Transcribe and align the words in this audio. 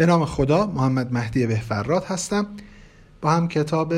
به 0.00 0.06
نام 0.06 0.24
خدا 0.24 0.66
محمد 0.66 1.12
مهدی 1.12 1.46
بهفراد 1.46 2.04
هستم. 2.04 2.46
با 3.20 3.30
هم 3.30 3.48
کتاب 3.48 3.94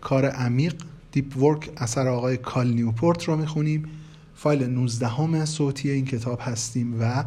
کار 0.00 0.26
عمیق 0.26 0.74
Deep 1.12 1.36
Work 1.42 1.70
اثر 1.76 2.08
آقای 2.08 2.36
کال 2.36 2.68
نیوپورت 2.68 3.24
رو 3.24 3.36
می‌خونیم. 3.36 3.88
فایل 4.34 4.66
19 4.66 5.06
هم 5.06 5.44
صوتی 5.44 5.90
این 5.90 6.04
کتاب 6.04 6.38
هستیم 6.42 7.02
و 7.02 7.24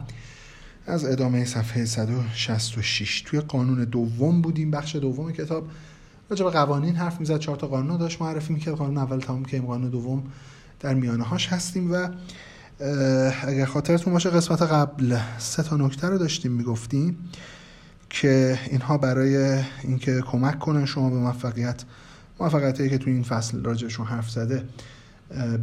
از 0.87 1.05
ادامه 1.05 1.45
صفحه 1.45 1.85
166 1.85 3.21
توی 3.21 3.39
قانون 3.39 3.83
دوم 3.83 4.41
بودیم 4.41 4.71
بخش 4.71 4.95
دوم 4.95 5.31
کتاب. 5.31 5.67
راجع 6.29 6.45
به 6.45 6.51
قوانین 6.51 6.95
حرف 6.95 7.19
می‌زد 7.19 7.39
چهار 7.39 7.57
تا 7.57 7.67
قانون 7.67 7.97
داشت 7.97 8.21
معرفی 8.21 8.53
می‌کرد. 8.53 8.75
قانون 8.75 8.97
اول 8.97 9.19
تمام 9.19 9.45
که 9.45 9.61
قانون 9.61 9.89
دوم 9.89 10.23
در 10.79 10.93
میانه 10.93 11.23
هاش 11.23 11.47
هستیم 11.47 11.91
و 11.93 12.09
اگر 13.47 13.65
خاطرتون 13.65 14.13
باشه 14.13 14.29
قسمت 14.29 14.61
قبل 14.61 15.17
سه 15.37 15.63
تا 15.63 15.77
نکته 15.77 16.07
رو 16.07 16.17
داشتیم 16.17 16.51
می‌گفتیم. 16.51 17.17
که 18.15 18.59
اینها 18.71 18.97
برای 18.97 19.63
اینکه 19.83 20.21
کمک 20.21 20.59
کنن 20.59 20.85
شما 20.85 21.09
به 21.09 21.15
موفقیت 21.15 21.83
موفقیتی 22.39 22.89
که 22.89 22.97
تو 22.97 23.09
این 23.09 23.23
فصل 23.23 23.63
راجعشون 23.63 24.05
حرف 24.05 24.29
زده 24.29 24.63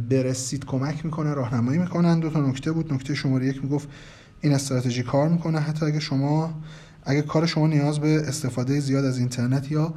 برسید 0.09 0.65
کمک 0.65 1.05
می‌کنه 1.05 1.33
راهنمایی 1.33 1.79
می‌کنن. 1.79 2.19
دو 2.19 2.29
تا 2.29 2.47
نکته 2.47 2.71
بود. 2.71 2.93
نکته 2.93 3.15
شماره 3.15 3.47
یک 3.47 3.63
می‌گفت 3.63 3.89
این 4.41 4.53
استراتژی 4.53 5.03
کار 5.03 5.29
می‌کنه. 5.29 5.59
حتی 5.59 5.85
اگه 5.85 5.99
شما 5.99 6.53
اگه 7.03 7.21
کار 7.21 7.45
شما 7.45 7.67
نیاز 7.67 7.99
به 7.99 8.27
استفاده 8.27 8.79
زیاد 8.79 9.05
از 9.05 9.17
اینترنت 9.17 9.71
یا 9.71 9.93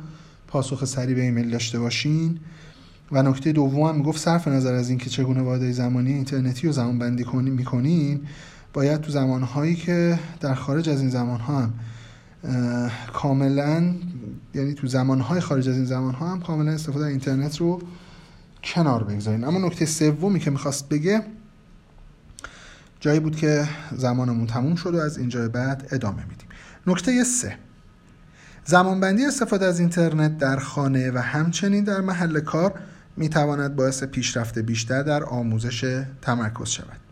پاسخ 0.48 0.84
سریع 0.84 1.14
به 1.14 1.22
ایمیل 1.22 1.50
داشته 1.50 1.78
باشین. 1.78 2.38
و 3.12 3.22
نکته 3.22 3.52
دوم 3.52 3.82
هم 3.82 3.96
می‌گفت 3.96 4.20
صرف 4.20 4.48
نظر 4.48 4.74
از 4.74 4.90
اینکه 4.90 5.10
چگونه 5.10 5.42
واحد 5.42 5.70
زمانی 5.70 6.12
اینترنتی 6.12 6.66
رو 6.66 6.72
زمان 6.72 6.98
بندی 6.98 7.24
کنی 7.24 7.50
می‌کنین 7.50 8.20
باید 8.72 9.00
تو 9.00 9.12
زمانهایی 9.12 9.74
که 9.74 10.18
در 10.40 10.54
خارج 10.54 10.88
از 10.88 11.00
این 11.00 11.10
زمانها 11.10 11.60
هم 11.60 11.74
کاملا 13.12 13.94
یعنی 14.54 14.74
تو 14.74 14.86
زمانهای 14.86 15.40
خارج 15.40 15.68
از 15.68 15.76
این 15.76 15.84
زمانها 15.84 16.30
هم 16.30 16.40
کاملا 16.40 16.72
استفاده 16.72 17.04
از 17.04 17.10
اینترنت 17.10 17.56
رو 17.56 17.82
کنار 18.64 19.04
بگذارین. 19.04 19.44
اما 19.44 19.66
نکته 19.66 19.86
سومی 19.86 20.40
که 20.40 20.50
می‌خواست 20.50 20.88
بگه 20.88 21.22
جایی 23.00 23.20
بود 23.20 23.36
که 23.36 23.68
زمانمون 23.96 24.46
تموم 24.46 24.74
شد 24.74 24.94
و 24.94 24.98
از 24.98 25.18
اینجا 25.18 25.48
بعد 25.48 25.88
ادامه 25.90 26.22
میدیم. 26.22 26.48
نکته 26.86 27.24
سه 27.24 27.56
زمانبندی 28.64 29.24
استفاده 29.24 29.66
از 29.66 29.80
اینترنت 29.80 30.38
در 30.38 30.56
خانه 30.56 31.10
و 31.10 31.18
همچنین 31.18 31.84
در 31.84 32.00
محل 32.00 32.40
کار 32.40 32.74
می‌تواند 33.16 33.76
باعث 33.76 34.04
پیشرفت 34.04 34.58
بیشتر 34.58 35.02
در 35.02 35.24
آموزش 35.24 36.04
تمرکز 36.22 36.68
شود. 36.68 37.05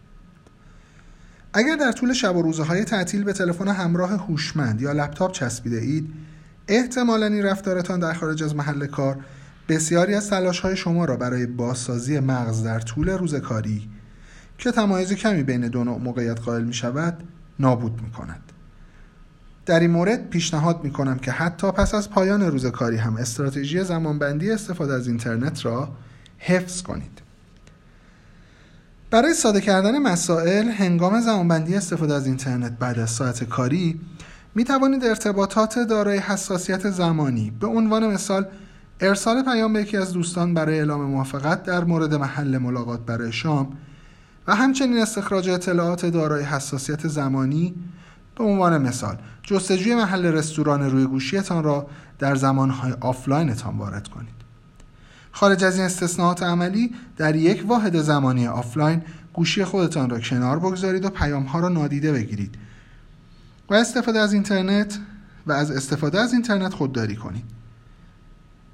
اگر 1.56 1.77
در 1.77 1.92
طول 1.92 2.12
شب 2.12 2.36
و 2.36 2.42
روزهای 2.42 2.84
تعطیل 2.84 3.24
به 3.24 3.33
تلفن 3.33 3.69
همراه 3.69 4.10
هوشمند 4.10 4.80
یا 4.80 4.92
لپتاپ 4.92 5.33
چسبیده 5.33 5.77
اید 5.77 6.12
احتمالا 6.69 7.27
این 7.27 7.42
رفتارتان 7.42 8.00
در 8.00 8.12
خارج 8.12 8.42
از 8.42 8.56
محل 8.56 8.86
کار 8.86 9.16
بسیاری 9.69 10.14
از 10.14 10.30
تلاش 10.30 10.61
های 10.61 10.77
شما 10.77 11.05
را 11.05 11.16
برای 11.16 11.46
بازسازی 11.46 12.20
مغز 12.20 12.62
در 12.64 12.80
طول 12.80 13.08
روز 13.08 13.34
کاری 13.34 13.91
که 14.58 14.70
تمایز 14.70 15.12
کمی 15.12 15.42
بین 15.42 15.69
دو 15.69 15.84
نوع 15.84 15.98
موقعیت 15.98 16.41
قائل 16.41 16.64
می 16.64 16.74
شود 16.74 17.22
نابود 17.58 18.02
می 18.02 18.11
کند. 18.11 18.52
در 19.66 19.80
این 19.80 19.91
مورد 19.91 20.30
پیشنهاد 20.30 20.84
می 20.84 20.91
کنم 20.91 21.18
که 21.18 21.30
حتی 21.30 21.70
پس 21.70 21.94
از 21.94 22.11
پایان 22.11 22.42
روز 22.42 22.66
کاری 22.66 22.96
هم 22.96 23.16
استراتژی 23.16 23.84
زمانبندی 23.84 24.50
استفاده 24.50 24.94
از 24.94 25.08
اینترنت 25.08 25.66
را 25.66 25.89
حفظ 26.39 26.83
کنید. 26.83 27.23
برای 29.15 29.34
ساده 29.34 29.61
کردن 29.61 29.98
مسائل 29.98 30.69
هنگام 30.69 31.20
زمانبندی 31.20 31.75
استفاده 31.77 32.15
از 32.15 32.27
اینترنت 32.27 32.79
بعد 32.79 32.98
از 32.98 33.11
ساعت 33.11 33.45
کاری 33.45 34.01
می 34.55 34.65
توانید 34.65 35.05
ارتباطات 35.05 35.79
دارای 35.79 36.19
حساسیت 36.19 36.91
زمانی 36.91 37.53
به 37.61 37.67
عنوان 37.67 38.07
مثال 38.07 38.47
ارسال 39.01 39.42
پیام 39.42 39.73
به 39.73 39.81
یکی 39.81 39.97
از 39.97 40.12
دوستان 40.12 40.55
برای 40.55 40.79
اعلام 40.79 41.01
موافقت 41.01 41.62
در 41.62 41.85
مورد 41.85 42.15
محل 42.15 42.59
ملاقات 42.59 43.01
برای 43.01 43.33
شام 43.33 43.77
و 44.47 44.55
همچنین 44.55 44.98
استخراج 44.98 45.48
اطلاعات 45.48 46.07
دارای 46.07 46.45
حساسیت 46.45 47.08
زمانی 47.08 47.74
به 48.39 48.45
عنوان 48.45 48.83
مثال 48.83 49.17
جستجوی 49.42 49.95
محل 49.95 50.27
رستوران 50.27 50.91
روی 50.91 51.05
گوشیتان 51.07 51.64
را 51.64 51.86
در 52.19 52.35
زمانهای 52.35 52.92
آفلاینتان 53.01 53.79
وارد 53.79 54.08
کنید. 54.08 54.33
خارج 55.34 55.64
از 55.64 55.77
این 55.77 55.84
استثناءات 55.84 56.42
عملی 56.42 56.95
در 57.17 57.36
یک 57.36 57.64
واحد 57.68 58.00
زمانی 58.00 58.46
آفلاین 58.46 59.02
گوشی 59.33 59.64
خودتان 59.64 60.11
را 60.11 60.20
کنار 60.20 60.58
بگذارید 60.58 61.05
و 61.05 61.11
پیام 61.11 61.42
ها 61.42 61.61
را 61.61 61.68
نادیده 61.68 62.12
بگیرید 62.12 62.55
و 63.70 63.74
استفاده 63.74 64.18
از 64.18 64.33
اینترنت 64.33 64.98
و 65.46 65.52
از 65.52 65.70
استفاده 65.70 66.20
از 66.20 66.33
اینترنت 66.33 66.74
خودداری 66.74 67.17
کنید. 67.17 67.44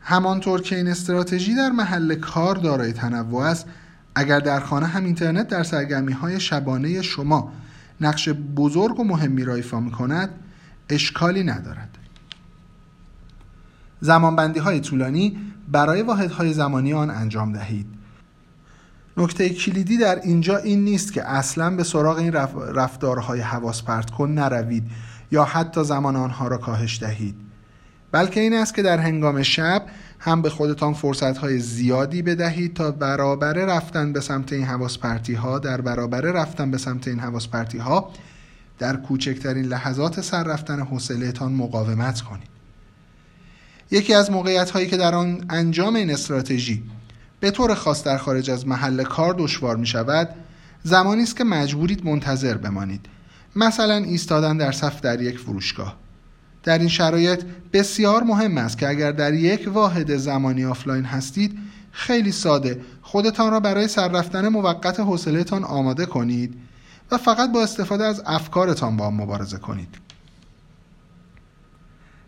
همانطور 0.01 0.61
که 0.61 0.77
این 0.77 0.89
استراتژی 0.89 1.55
در 1.55 1.71
محل 1.71 2.15
کار 2.15 2.55
دارای 2.57 2.93
تنوع 2.93 3.43
است 3.43 3.67
اگر 4.15 4.41
در 4.41 4.61
خانه 4.61 4.87
هم 4.87 5.05
اینترنت 5.05 5.49
در 5.49 5.63
سرگرمی 5.63 6.13
های 6.13 6.41
شبانه 6.41 7.03
شما 7.03 7.53
نقش 8.01 8.29
بزرگ 8.29 9.01
و 9.01 9.05
مهمی 9.05 9.45
را 9.45 9.55
ایفا 9.55 9.81
می 9.81 9.91
کند 9.91 10.31
اشکالی 10.89 11.45
ندارد. 11.45 11.99
زمانبندی 14.01 14.61
های 14.61 14.81
طولانی 14.81 15.50
برای 15.71 16.03
واحدهای 16.03 16.53
زمانی 16.53 16.93
آن 16.93 17.11
انجام 17.11 17.53
دهید. 17.53 17.87
نکته 19.17 19.49
کلیدی 19.49 19.99
در 19.99 20.21
اینجا 20.21 20.57
این 20.57 20.85
نیست 20.85 21.13
که 21.13 21.29
اصلا 21.29 21.77
به 21.77 21.85
سراغ 21.85 22.19
این 22.19 22.33
رفتارهای 22.75 23.41
حواس 23.41 23.83
پرت 23.83 24.11
کن 24.11 24.31
نروید 24.31 24.85
یا 25.31 25.45
حتی 25.45 25.85
زمان 25.85 26.17
آنها 26.17 26.49
را 26.49 26.57
کاهش 26.57 26.99
دهید. 27.03 27.35
بلکه 28.13 28.41
این 28.41 28.55
است 28.55 28.75
که 28.75 28.83
در 28.83 28.99
هنگام 28.99 29.43
شب 29.43 29.87
هم 30.19 30.43
به 30.43 30.51
خودتان 30.51 30.95
فرصت 30.95 31.39
های 31.39 31.59
زیادی 31.59 32.23
بدهید 32.23 32.75
تا 32.75 32.91
برابر 32.91 33.53
رفتن 33.53 34.13
به 34.13 34.21
سمت 34.21 34.53
این 34.53 34.65
حواس 34.65 34.99
پرتی 34.99 35.35
ها 35.35 35.59
در 35.59 35.81
برابر 35.81 36.21
رفتن 36.21 36.71
به 36.71 36.79
سمت 36.79 37.09
این 37.09 37.19
حواس 37.21 37.49
پرتی 37.49 37.79
ها 37.79 38.11
در 38.79 38.97
کوچکترین 38.97 39.65
لحظات 39.65 40.21
سر 40.21 40.45
رفتن 40.45 40.81
حوصلهتان 40.81 41.53
مقاومت 41.53 42.21
کنید. 42.21 42.50
یکی 43.91 44.15
از 44.15 44.31
موقعیت 44.31 44.71
هایی 44.71 44.87
که 44.87 44.97
در 44.97 45.15
آن 45.15 45.45
انجام 45.51 45.97
این 45.97 46.11
استراتژی 46.11 46.83
به 47.41 47.51
طور 47.51 47.75
خاص 47.75 48.05
در 48.05 48.19
خارج 48.19 48.51
از 48.51 48.67
محل 48.67 49.03
کار 49.03 49.35
دشوار 49.39 49.77
می 49.77 49.87
شود 49.87 50.29
زمانی 50.83 51.23
است 51.23 51.37
که 51.37 51.45
مجبورید 51.45 52.07
منتظر 52.07 52.57
بمانید. 52.57 53.07
مثلا 53.57 53.95
ایستادن 53.95 54.57
در 54.57 54.73
صف 54.73 55.01
در 55.01 55.23
یک 55.23 55.39
فروشگاه. 55.39 55.97
در 56.63 56.79
این 56.79 56.89
شرایط 56.89 57.43
بسیار 57.73 58.23
مهم 58.23 58.59
است 58.59 58.79
که 58.79 58.89
اگر 58.89 59.13
در 59.13 59.35
یک 59.35 59.69
واحد 59.73 60.17
زمانی 60.17 60.65
آفلاین 60.65 61.05
هستید 61.05 61.59
خیلی 61.93 62.33
ساده 62.33 62.81
خودتان 63.03 63.51
را 63.51 63.61
برای 63.61 63.89
سر 63.89 64.09
رفتن 64.09 64.49
موقت 64.49 65.01
حوصلهتان 65.01 65.65
آماده 65.65 66.07
کنید 66.07 66.55
و 67.11 67.19
فقط 67.19 67.53
با 67.53 67.63
استفاده 67.63 68.05
از 68.05 68.23
افکارتان 68.27 68.97
با 68.97 69.11
مبارزه 69.11 69.59
کنید. 69.59 70.10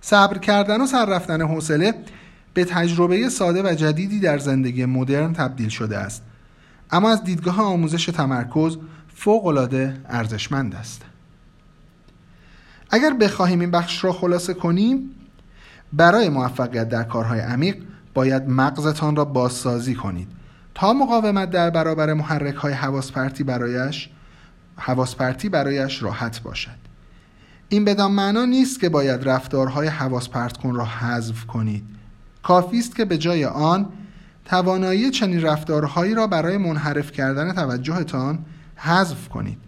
صبر 0.04 0.38
کردن 0.38 0.80
و 0.80 0.86
سر 0.86 1.06
رفتن 1.06 1.42
حوصله 1.42 1.94
به 2.54 2.64
تجربه 2.64 3.28
ساده 3.28 3.62
و 3.62 3.74
جدیدی 3.74 4.20
در 4.20 4.38
زندگی 4.38 4.84
مدرن 4.84 5.32
تبدیل 5.32 5.68
شده 5.68 5.98
است. 5.98 6.22
اما 6.90 7.10
از 7.10 7.24
دیدگاه 7.24 7.60
آموزش 7.60 8.06
تمرکز 8.06 8.76
فوقالعاده 9.14 10.00
ارزشمند 10.08 10.74
است. 10.74 11.02
اگر 12.90 13.10
بخواهیم 13.12 13.60
این 13.60 13.70
بخش 13.70 14.04
را 14.04 14.12
خلاصه 14.12 14.54
کنیم 14.54 15.10
برای 15.92 16.28
موفقیت 16.28 16.88
در 16.88 17.02
کارهای 17.02 17.40
عمیق 17.40 17.76
باید 18.14 18.48
مغزتان 18.48 19.16
را 19.16 19.24
بازسازی 19.24 19.94
کنید. 19.94 20.28
تا 20.74 20.92
مقاومت 20.92 21.50
در 21.50 21.70
برابر 21.70 22.12
محرک 22.12 22.54
های 22.54 22.72
حواس 22.72 23.12
پرتی 23.12 23.44
برایش 23.44 24.08
حواس 24.76 25.14
پرتی 25.14 25.48
برایش 25.48 26.02
راحت 26.02 26.42
باشد. 26.42 26.91
این 27.72 27.84
بدان 27.84 28.12
معنا 28.12 28.44
نیست 28.44 28.80
که 28.80 28.88
باید 28.88 29.28
رفتارهای 29.28 29.88
حواس 29.88 30.28
پرت 30.28 30.56
کن 30.56 30.74
را 30.74 30.84
حذف 30.84 31.46
کنید. 31.46 31.84
کافی 32.42 32.78
است 32.78 32.96
که 32.96 33.04
به 33.04 33.18
جای 33.18 33.44
آن 33.44 33.88
توانایی 34.44 35.10
چنین 35.10 35.42
رفتارهایی 35.42 36.14
را 36.14 36.26
برای 36.26 36.56
منحرف 36.56 37.12
کردن 37.12 37.52
توجهتان 37.52 38.38
حذف 38.76 39.28
کنید. 39.28 39.58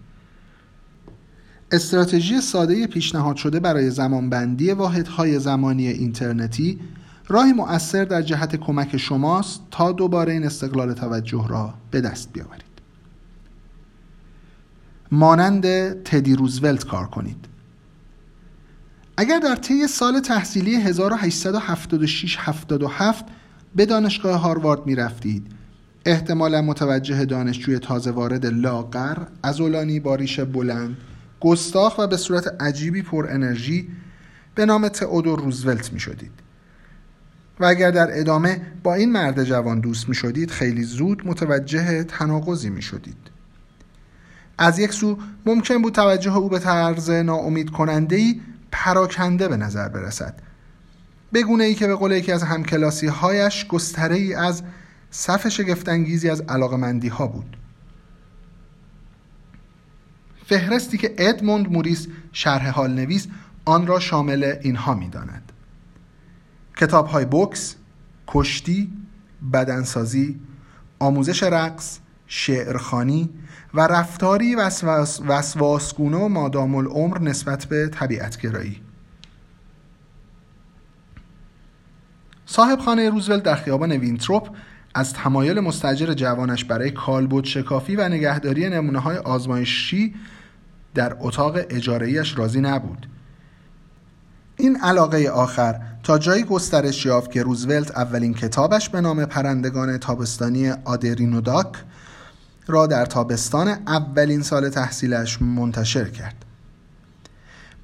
استراتژی 1.72 2.40
ساده 2.40 2.86
پیشنهاد 2.86 3.36
شده 3.36 3.60
برای 3.60 3.90
زمانبندی 3.90 4.70
واحدهای 4.70 5.38
زمانی 5.38 5.88
اینترنتی 5.88 6.80
راهی 7.28 7.52
مؤثر 7.52 8.04
در 8.04 8.22
جهت 8.22 8.56
کمک 8.56 8.96
شماست 8.96 9.60
تا 9.70 9.92
دوباره 9.92 10.32
این 10.32 10.44
استقلال 10.44 10.92
توجه 10.92 11.48
را 11.48 11.74
به 11.90 12.00
دست 12.00 12.32
بیاورید. 12.32 12.64
مانند 15.12 15.66
تدی 16.02 16.36
روزولت 16.36 16.84
کار 16.84 17.06
کنید. 17.06 17.53
اگر 19.16 19.38
در 19.38 19.56
طی 19.56 19.86
سال 19.86 20.20
تحصیلی 20.20 20.76
1876 20.76 22.36
77 22.40 23.24
به 23.74 23.86
دانشگاه 23.86 24.40
هاروارد 24.40 24.86
می 24.86 24.94
رفتید 24.94 25.46
احتمالا 26.04 26.62
متوجه 26.62 27.24
دانشجوی 27.24 27.78
تازه 27.78 28.10
وارد 28.10 28.46
لاغر 28.46 29.18
ازولانی 29.42 30.00
با 30.00 30.14
ریش 30.14 30.40
بلند 30.40 30.96
گستاخ 31.40 31.98
و 31.98 32.06
به 32.06 32.16
صورت 32.16 32.62
عجیبی 32.62 33.02
پر 33.02 33.26
انرژی 33.30 33.88
به 34.54 34.66
نام 34.66 34.88
تئودور 34.88 35.40
روزولت 35.40 35.92
می 35.92 36.00
شدید. 36.00 36.30
و 37.60 37.64
اگر 37.64 37.90
در 37.90 38.20
ادامه 38.20 38.60
با 38.82 38.94
این 38.94 39.12
مرد 39.12 39.44
جوان 39.44 39.80
دوست 39.80 40.08
می 40.08 40.14
شدید 40.14 40.50
خیلی 40.50 40.82
زود 40.82 41.22
متوجه 41.26 42.04
تناقضی 42.04 42.70
می 42.70 42.82
شدید. 42.82 43.16
از 44.58 44.78
یک 44.78 44.92
سو 44.92 45.18
ممکن 45.46 45.82
بود 45.82 45.92
توجه 45.92 46.36
او 46.36 46.48
به 46.48 46.58
طرز 46.58 47.10
ناامید 47.10 47.70
کننده 47.70 48.16
ای 48.16 48.40
پراکنده 48.74 49.48
به 49.48 49.56
نظر 49.56 49.88
برسد. 49.88 50.42
بگونه 51.34 51.64
ای 51.64 51.74
که 51.74 51.86
به 51.86 51.94
قول 51.94 52.12
یکی 52.12 52.32
از 52.32 52.42
همکلاسی 52.42 53.06
هایش 53.06 53.66
گستره 53.66 54.16
ای 54.16 54.34
از 54.34 54.62
صف 55.10 55.48
شگفتانگیزی 55.48 56.30
از 56.30 56.40
علاقمندی 56.40 57.08
ها 57.08 57.26
بود. 57.26 57.56
فهرستی 60.46 60.98
که 60.98 61.14
ادموند 61.18 61.72
موریس 61.72 62.06
شرح 62.32 62.68
حال 62.68 62.90
نویس 62.90 63.26
آن 63.64 63.86
را 63.86 64.00
شامل 64.00 64.54
اینها 64.62 64.94
می 64.94 65.08
داند 65.08 65.52
کتاب 66.76 67.06
های 67.06 67.24
بوکس، 67.24 67.76
کشتی، 68.26 68.92
بدنسازی، 69.52 70.40
آموزش 70.98 71.42
رقص، 71.42 71.98
شعرخانی 72.26 73.30
و 73.74 73.80
رفتاری 73.80 74.54
وسواسگونه 75.28 76.16
و 76.16 76.28
مادام 76.28 76.74
العمر 76.74 77.18
نسبت 77.18 77.64
به 77.64 77.88
طبیعتگرایی. 77.88 78.80
صاحب 82.46 82.78
خانه 82.78 83.10
روزولت 83.10 83.42
در 83.42 83.54
خیابان 83.54 83.92
وینتروپ 83.92 84.48
از 84.94 85.12
تمایل 85.12 85.60
مستأجر 85.60 86.12
جوانش 86.12 86.64
برای 86.64 86.90
کالبد 86.90 87.44
شکافی 87.44 87.96
و 87.96 88.08
نگهداری 88.08 88.68
نمونه 88.68 88.98
های 88.98 89.16
آزمایشی 89.16 90.14
در 90.94 91.16
اتاق 91.20 91.56
اجاره‌ایش 91.70 92.38
راضی 92.38 92.60
نبود. 92.60 93.06
این 94.56 94.76
علاقه 94.76 95.28
آخر 95.28 95.80
تا 96.02 96.18
جایی 96.18 96.42
گسترش 96.42 97.06
یافت 97.06 97.30
که 97.30 97.42
روزولت 97.42 97.90
اولین 97.90 98.34
کتابش 98.34 98.88
به 98.88 99.00
نام 99.00 99.24
پرندگان 99.24 99.98
تابستانی 99.98 100.70
آدیرونداک 100.70 101.72
را 102.66 102.86
در 102.86 103.06
تابستان 103.06 103.68
اولین 103.68 104.42
سال 104.42 104.68
تحصیلش 104.68 105.42
منتشر 105.42 106.08
کرد. 106.08 106.44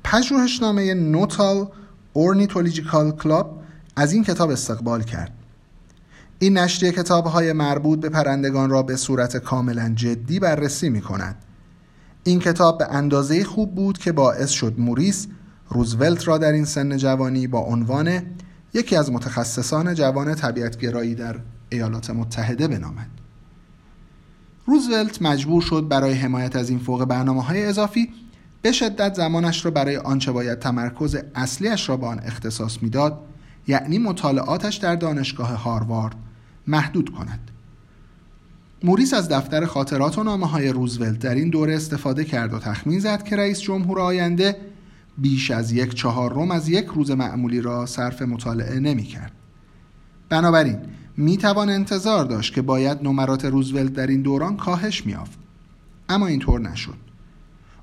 پژوهشنامه 0.05 0.94
Nuttall 0.94 1.69
Ornithological 2.12 3.12
Club 3.12 3.62
از 3.97 4.12
این 4.12 4.25
کتاب 4.25 4.50
استقبال 4.50 5.03
کرد. 5.03 5.32
این 6.38 6.59
نشریه 6.59 6.93
کتاب 6.93 7.27
های 7.27 7.53
مربوط 7.53 8.00
به 8.00 8.09
پرندگان 8.09 8.71
را 8.71 8.82
به 8.82 8.97
صورت 8.97 9.37
کاملا 9.37 9.93
جدی 9.94 10.41
بررسی 10.41 10.88
می 10.91 11.00
کند 11.00 11.37
این 12.25 12.41
کتاب 12.41 12.79
به 12.79 12.87
اندازه 12.91 13.44
خوب 13.44 13.75
بود 13.75 13.99
که 13.99 14.12
باعث 14.12 14.50
شد 14.50 14.75
موریس 14.79 15.27
روزولت 15.69 16.29
را 16.29 16.38
در 16.38 16.53
این 16.53 16.65
سن 16.65 16.97
جوانی 16.97 17.47
با 17.47 17.59
عنوان 17.59 18.23
یکی 18.75 18.97
از 18.97 19.12
متخصصان 19.12 19.94
جوان 19.94 20.35
طبیعتگرایی 20.35 21.15
در 21.15 21.37
ایالات 21.69 22.11
متحده 22.11 22.69
بنامد. 22.69 23.19
روزولت 24.70 25.22
مجبور 25.22 25.62
شد 25.62 25.88
برای 25.88 26.12
حمایت 26.12 26.56
از 26.56 26.70
این 26.70 26.78
فوق 26.78 27.05
برنامه 27.05 27.43
های 27.43 27.64
اضافی 27.64 28.08
به 28.62 28.72
شدت 28.72 29.14
زمانش 29.14 29.64
را 29.64 29.70
برای 29.70 29.96
آنچه 29.96 30.32
باید 30.32 30.58
تمرکز 30.58 31.17
اصلیش 31.34 31.88
را 31.88 31.96
به 31.96 32.06
آن 32.06 32.19
اختصاص 32.19 32.82
می‌داد 32.82 33.20
یعنی 33.67 33.99
مطالعاتش 33.99 34.76
در 34.76 34.96
دانشگاه 34.96 35.49
هاروارد 35.49 36.14
محدود 36.67 37.11
کند 37.11 37.50
موریس 38.82 39.14
از 39.14 39.28
دفتر 39.28 39.67
خاطرات 39.67 40.19
و 40.19 40.22
نامه 40.22 40.46
های 40.46 40.69
روزولت 40.69 41.19
در 41.19 41.34
این 41.34 41.50
دوره 41.50 41.75
استفاده 41.75 42.25
کرد 42.25 42.55
و 42.55 42.58
تخمین 42.58 42.99
زد 42.99 43.22
که 43.22 43.37
رئیس 43.37 43.61
جمهور 43.61 44.00
آینده 44.00 44.56
بیش 45.19 45.50
از 45.50 45.72
یک 45.72 45.94
چهارم 45.94 46.50
از 46.50 46.69
یک 46.69 46.87
روز 46.87 47.11
معمولی 47.11 47.61
را 47.61 47.87
صرف 47.87 48.22
مطالعه 48.22 48.81
نمی 48.81 49.05
کرد. 49.05 49.32
بنابراین 50.28 50.78
می 51.20 51.37
توان 51.37 51.70
انتظار 51.70 52.25
داشت 52.25 52.55
که 52.55 52.62
باید 52.62 52.99
نمرات 53.02 53.44
روزولت 53.44 53.93
در 53.93 54.06
این 54.06 54.22
دوران 54.22 54.56
کاهش 54.56 55.06
میافت 55.06 55.38
اما 56.08 56.26
اینطور 56.26 56.61
نشد. 56.61 56.96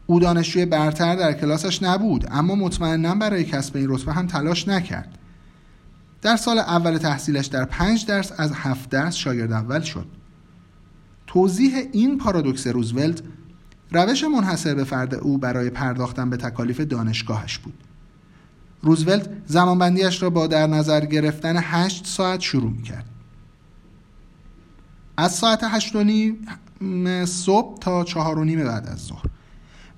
او 0.07 0.19
دانشجوی 0.19 0.65
برتر 0.65 1.15
در 1.15 1.33
کلاسش 1.33 1.83
نبود 1.83 2.27
اما 2.31 2.55
مطمئنا 2.55 3.15
برای 3.15 3.43
کسب 3.43 3.77
این 3.77 3.89
رتبه 3.89 4.13
هم 4.13 4.27
تلاش 4.27 4.67
نکرد. 4.67 5.17
در 6.21 6.35
سال 6.35 6.59
اول 6.59 6.97
تحصیلش 6.97 7.45
در 7.45 7.65
پنج 7.65 8.05
درس 8.05 8.31
از 8.37 8.51
هفت 8.55 8.89
درس 8.89 9.15
شاگرد 9.15 9.51
اول 9.51 9.81
شد. 9.81 10.05
توضیح 11.27 11.75
این 11.91 12.17
پارادوکس 12.17 12.67
روزولت 12.67 13.21
روش 13.91 14.23
منحصر 14.23 14.75
به 14.75 14.83
فرد 14.83 15.15
او 15.15 15.37
برای 15.37 15.69
پرداختن 15.69 16.29
به 16.29 16.37
تکالیف 16.37 16.79
دانشگاهش 16.79 17.57
بود. 17.57 17.83
روزولت 18.81 19.29
زمانبندیش 19.45 20.23
را 20.23 20.29
با 20.29 20.47
در 20.47 20.67
نظر 20.67 21.05
گرفتن 21.05 21.55
هشت 21.57 22.07
ساعت 22.07 22.39
شروع 22.39 22.71
می 22.71 22.81
کرد 22.81 23.05
از 25.17 25.31
ساعت 25.31 25.63
هشت 25.63 25.95
و 25.95 26.03
نیم 26.03 26.47
صبح 27.25 27.79
تا 27.79 28.03
چهار 28.03 28.39
و 28.39 28.43
نیم 28.43 28.63
بعد 28.63 28.87
از 28.87 28.99
ظهر 28.99 29.25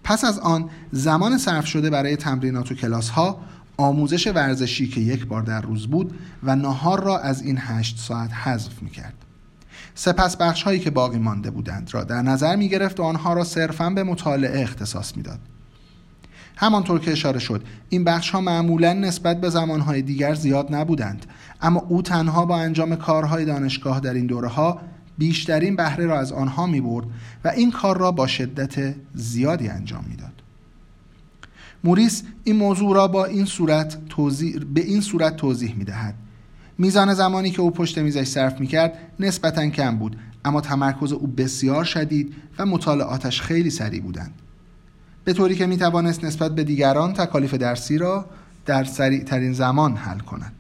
پس 0.03 0.25
از 0.25 0.39
آن 0.39 0.69
زمان 0.91 1.37
صرف 1.37 1.65
شده 1.65 1.89
برای 1.89 2.15
تمرینات 2.15 2.71
و 2.71 2.75
کلاس 2.75 3.09
ها 3.09 3.41
آموزش 3.77 4.27
ورزشی 4.27 4.87
که 4.87 5.01
یک 5.01 5.25
بار 5.25 5.41
در 5.41 5.61
روز 5.61 5.87
بود 5.87 6.19
و 6.43 6.55
نهار 6.55 7.03
را 7.03 7.19
از 7.19 7.41
این 7.41 7.57
هشت 7.61 7.99
ساعت 7.99 8.33
حذف 8.33 8.81
می 8.81 8.89
کرد. 8.89 9.13
سپس 9.95 10.37
بخش 10.37 10.63
هایی 10.63 10.79
که 10.79 10.89
باقی 10.89 11.17
مانده 11.17 11.51
بودند 11.51 11.89
را 11.93 12.03
در 12.03 12.21
نظر 12.21 12.55
می 12.55 12.69
گرفت 12.69 12.99
و 12.99 13.03
آنها 13.03 13.33
را 13.33 13.43
صرفا 13.43 13.89
به 13.89 14.03
مطالعه 14.03 14.61
اختصاص 14.61 15.17
می‌داد. 15.17 15.39
همانطور 16.55 16.99
که 16.99 17.11
اشاره 17.11 17.39
شد 17.39 17.63
این 17.89 18.03
بخش 18.03 18.29
ها 18.29 18.41
معمولا 18.41 18.93
نسبت 18.93 19.41
به 19.41 19.49
زمانهای 19.49 20.01
دیگر 20.01 20.33
زیاد 20.33 20.75
نبودند 20.75 21.25
اما 21.61 21.79
او 21.89 22.01
تنها 22.01 22.45
با 22.45 22.57
انجام 22.57 22.95
کارهای 22.95 23.45
دانشگاه 23.45 23.99
در 23.99 24.13
این 24.13 24.25
دوره 24.25 24.47
ها 24.47 24.81
بیشترین 25.19 25.75
بهره 25.75 26.05
را 26.05 26.19
از 26.19 26.31
آنها 26.31 26.67
می 26.67 26.81
برد 26.81 27.05
و 27.43 27.47
این 27.47 27.71
کار 27.71 27.97
را 27.97 28.11
با 28.11 28.27
شدت 28.27 28.95
زیادی 29.13 29.67
انجام 29.67 30.05
می‌داد. 30.09 30.33
موریس 31.83 32.23
این 32.43 32.55
موضوع 32.55 32.95
را 32.95 33.07
با 33.07 33.25
این 33.25 33.45
صورت 33.45 33.97
توضیح 34.09 34.59
به 34.73 34.81
این 34.81 35.01
صورت 35.01 35.35
توضیح 35.35 35.75
می 35.75 35.83
دهد. 35.83 36.15
میزان 36.77 37.13
زمانی 37.13 37.51
که 37.51 37.61
او 37.61 37.71
پشت 37.71 37.97
میزش 37.97 38.27
صرف 38.27 38.59
می 38.59 38.67
کرد 38.67 38.93
نسبتا 39.19 39.69
کم 39.69 39.97
بود 39.97 40.17
اما 40.45 40.61
تمرکز 40.61 41.11
او 41.11 41.27
بسیار 41.27 41.83
شدید 41.83 42.33
و 42.59 42.65
مطالعاتش 42.65 43.41
خیلی 43.41 43.69
سریع 43.69 44.01
بودند. 44.01 44.33
به 45.23 45.33
طوری 45.33 45.55
که 45.55 45.65
می 45.65 45.77
توانست 45.77 46.23
نسبت 46.23 46.55
به 46.55 46.63
دیگران 46.63 47.13
تکالیف 47.13 47.53
درسی 47.53 47.97
را 47.97 48.25
در 48.65 48.83
سریع 48.83 49.23
ترین 49.23 49.53
زمان 49.53 49.95
حل 49.95 50.19
کند. 50.19 50.58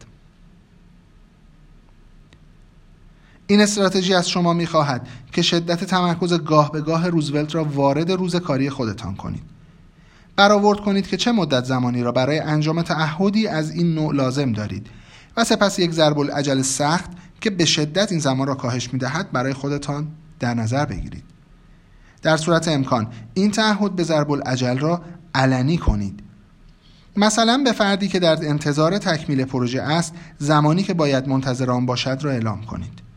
این 3.51 3.61
استراتژی 3.61 4.13
از 4.13 4.29
شما 4.29 4.53
می 4.53 4.65
خواهد 4.65 5.07
که 5.31 5.41
شدت 5.41 5.83
تمرکز 5.83 6.33
گاه 6.33 6.71
به 6.71 6.81
گاه 6.81 7.07
روزولت 7.07 7.55
را 7.55 7.63
وارد 7.63 8.11
روز 8.11 8.35
کاری 8.35 8.69
خودتان 8.69 9.15
کنید. 9.15 9.43
برآورد 10.35 10.79
کنید 10.79 11.07
که 11.07 11.17
چه 11.17 11.31
مدت 11.31 11.65
زمانی 11.65 12.03
را 12.03 12.11
برای 12.11 12.39
انجام 12.39 12.81
تعهدی 12.81 13.47
از 13.47 13.71
این 13.71 13.95
نوع 13.95 14.15
لازم 14.15 14.51
دارید 14.51 14.87
و 15.37 15.43
سپس 15.43 15.79
یک 15.79 15.91
ضرب 15.91 16.19
العجل 16.19 16.61
سخت 16.61 17.11
که 17.41 17.49
به 17.49 17.65
شدت 17.65 18.11
این 18.11 18.19
زمان 18.21 18.47
را 18.47 18.55
کاهش 18.55 18.93
می 18.93 18.99
دهد 18.99 19.31
برای 19.31 19.53
خودتان 19.53 20.07
در 20.39 20.53
نظر 20.53 20.85
بگیرید. 20.85 21.23
در 22.21 22.37
صورت 22.37 22.67
امکان 22.67 23.07
این 23.33 23.51
تعهد 23.51 23.95
به 23.95 24.03
ضرب 24.03 24.31
العجل 24.31 24.77
را 24.77 25.01
علنی 25.35 25.77
کنید. 25.77 26.19
مثلا 27.17 27.57
به 27.57 27.71
فردی 27.71 28.07
که 28.07 28.19
در 28.19 28.47
انتظار 28.47 28.97
تکمیل 28.97 29.45
پروژه 29.45 29.81
است 29.81 30.13
زمانی 30.37 30.83
که 30.83 30.93
باید 30.93 31.27
منتظر 31.27 31.71
آن 31.71 31.85
باشد 31.85 32.19
را 32.21 32.31
اعلام 32.31 32.61
کنید. 32.61 33.08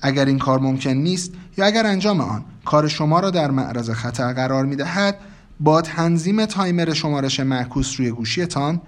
اگر 0.00 0.24
این 0.24 0.38
کار 0.38 0.58
ممکن 0.58 0.90
نیست 0.90 1.32
یا 1.56 1.66
اگر 1.66 1.86
انجام 1.86 2.20
آن 2.20 2.44
کار 2.64 2.88
شما 2.88 3.20
را 3.20 3.30
در 3.30 3.50
معرض 3.50 3.90
خطر 3.90 4.32
قرار 4.32 4.64
می 4.64 4.76
دهد 4.76 5.18
با 5.60 5.82
تنظیم 5.82 6.46
تایمر 6.46 6.92
شمارش 6.92 7.40
معکوس 7.40 8.00
روی 8.00 8.10
گوشیتان 8.10 8.80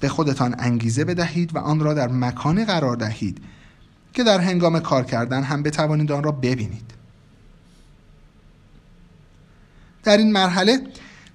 به 0.00 0.08
خودتان 0.08 0.54
انگیزه 0.58 1.04
بدهید 1.04 1.56
و 1.56 1.58
آن 1.58 1.80
را 1.80 1.94
در 1.94 2.08
مکانی 2.08 2.64
قرار 2.64 2.96
دهید 2.96 3.38
که 4.12 4.24
در 4.24 4.38
هنگام 4.38 4.80
کار 4.80 5.04
کردن 5.04 5.42
هم 5.42 5.62
بتوانید 5.62 6.12
آن 6.12 6.22
را 6.22 6.32
ببینید. 6.32 6.94
در 10.02 10.16
این 10.16 10.32
مرحله 10.32 10.80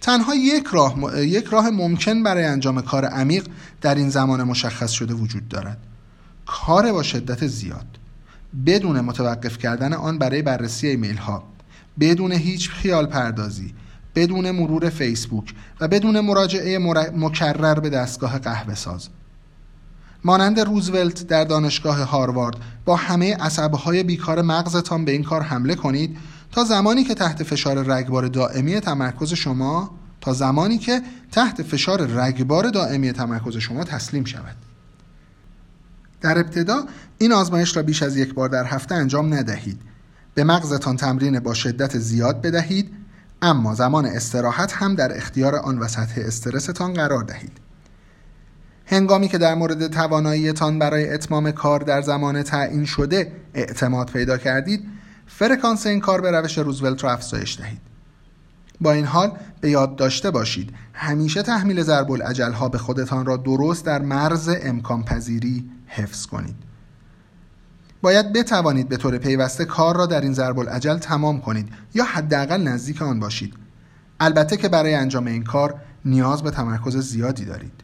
تنها 0.01 0.35
یک 0.35 0.67
راه, 0.67 1.23
یک 1.25 1.45
راه 1.45 1.69
ممکن 1.69 2.23
برای 2.23 2.45
انجام 2.45 2.81
کار 2.81 3.05
عمیق 3.05 3.47
در 3.81 3.95
این 3.95 4.09
زمان 4.09 4.43
مشخص 4.43 4.91
شده 4.91 5.13
وجود 5.13 5.47
دارد. 5.47 5.77
کار 6.45 6.91
با 6.91 7.03
شدت 7.03 7.47
زیاد. 7.47 7.98
بدون 8.65 9.01
متوقف 9.01 9.57
کردن 9.57 9.93
آن 9.93 10.17
برای 10.17 10.41
بررسی 10.41 10.87
ایمیل 10.87 11.17
ها 11.17 11.43
بدون 11.99 12.31
هیچ 12.31 12.69
خیال 12.69 13.05
پردازی 13.05 13.73
بدون 14.15 14.51
مرور 14.51 14.89
فیسبوک 14.89 15.53
و 15.79 15.87
بدون 15.87 16.19
مراجعه 16.19 16.77
مکرر 17.15 17.79
به 17.79 17.89
دستگاه 17.89 18.39
قهوه 18.39 18.75
ساز. 18.75 19.09
مانند 20.23 20.59
روزولت 20.59 21.27
در 21.27 21.43
دانشگاه 21.43 22.01
هاروارد 22.03 22.55
با 22.85 22.95
همه 22.95 23.35
عصبهای 23.35 24.03
بیکار 24.03 24.41
مغزتان 24.41 25.05
به 25.05 25.11
این 25.11 25.23
کار 25.23 25.41
حمله 25.41 25.75
کنید 25.75 26.17
تا 26.51 26.63
زمانی 26.63 27.03
که 27.03 27.13
تحت 27.13 27.43
فشار 27.43 27.83
رگبار 27.83 28.27
دائمی 28.27 28.79
تمرکز 28.79 29.33
شما 29.33 29.91
تا 30.21 30.33
زمانی 30.33 30.77
که 30.77 31.01
تحت 31.31 31.61
فشار 31.61 32.01
رگبار 32.01 32.69
دائمی 32.69 33.11
تمرکز 33.11 33.57
شما 33.57 33.83
تسلیم 33.83 34.23
شود. 34.23 34.68
در 36.21 36.39
ابتدا 36.39 36.85
این 37.17 37.31
آزمایش 37.31 37.77
را 37.77 37.83
بیش 37.83 38.03
از 38.03 38.17
یک 38.17 38.33
بار 38.33 38.49
در 38.49 38.65
هفته 38.65 38.95
انجام 38.95 39.33
ندهید. 39.33 39.81
به 40.33 40.43
مغزتان 40.43 40.97
تمرین 40.97 41.39
با 41.39 41.53
شدت 41.53 41.97
زیاد 41.97 42.41
بدهید 42.41 42.91
اما 43.41 43.75
زمان 43.75 44.05
استراحت 44.05 44.73
هم 44.73 44.95
در 44.95 45.17
اختیار 45.17 45.55
آن 45.55 45.79
و 45.79 45.87
سطح 45.87 46.21
استرستان 46.25 46.93
قرار 46.93 47.23
دهید. 47.23 47.57
هنگامی 48.85 49.27
که 49.27 49.37
در 49.37 49.55
مورد 49.55 49.87
تواناییتان 49.87 50.79
برای 50.79 51.13
اتمام 51.13 51.51
کار 51.51 51.79
در 51.79 52.01
زمان 52.01 52.43
تعیین 52.43 52.85
شده 52.85 53.31
اعتماد 53.53 54.11
پیدا 54.11 54.37
کردید 54.37 54.83
فرکانس 55.27 55.85
این 55.85 55.99
کار 55.99 56.21
به 56.21 56.31
روش 56.31 56.57
روزولت 56.57 57.03
را 57.03 57.11
افزایش 57.11 57.57
دهید. 57.59 57.88
با 58.81 58.91
این 58.91 59.05
حال 59.05 59.37
به 59.61 59.69
یاد 59.69 59.95
داشته 59.95 60.31
باشید. 60.31 60.73
همیشه 60.93 61.43
تحمیل 61.43 61.83
ضرب 61.83 62.11
العجل 62.11 62.51
ها 62.51 62.69
به 62.69 62.77
خودتان 62.77 63.25
را 63.25 63.37
درست 63.37 63.85
در 63.85 64.01
مرز 64.01 64.49
امکان 64.61 65.03
پذیری 65.03 65.69
حفظ 65.87 66.25
کنید. 66.25 66.55
باید 68.01 68.33
بتوانید 68.33 68.89
به 68.89 68.97
طور 68.97 69.17
پیوسته 69.17 69.65
کار 69.65 69.97
را 69.97 70.05
در 70.05 70.21
این 70.21 70.33
ضرب 70.33 70.59
العجل 70.59 70.97
تمام 70.97 71.41
کنید 71.41 71.69
یا 71.93 72.03
حداقل 72.03 72.61
نزدیک 72.61 73.01
آن 73.01 73.19
باشید. 73.19 73.53
البته 74.19 74.57
که 74.57 74.69
برای 74.69 74.93
انجام 74.93 75.27
این 75.27 75.43
کار 75.43 75.81
نیاز 76.05 76.43
به 76.43 76.51
تمرکز 76.51 76.97
زیادی 76.97 77.45
دارید. 77.45 77.83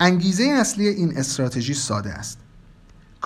انگیزه 0.00 0.44
اصلی 0.44 0.88
این 0.88 1.18
استراتژی 1.18 1.74
ساده 1.74 2.12
است. 2.12 2.38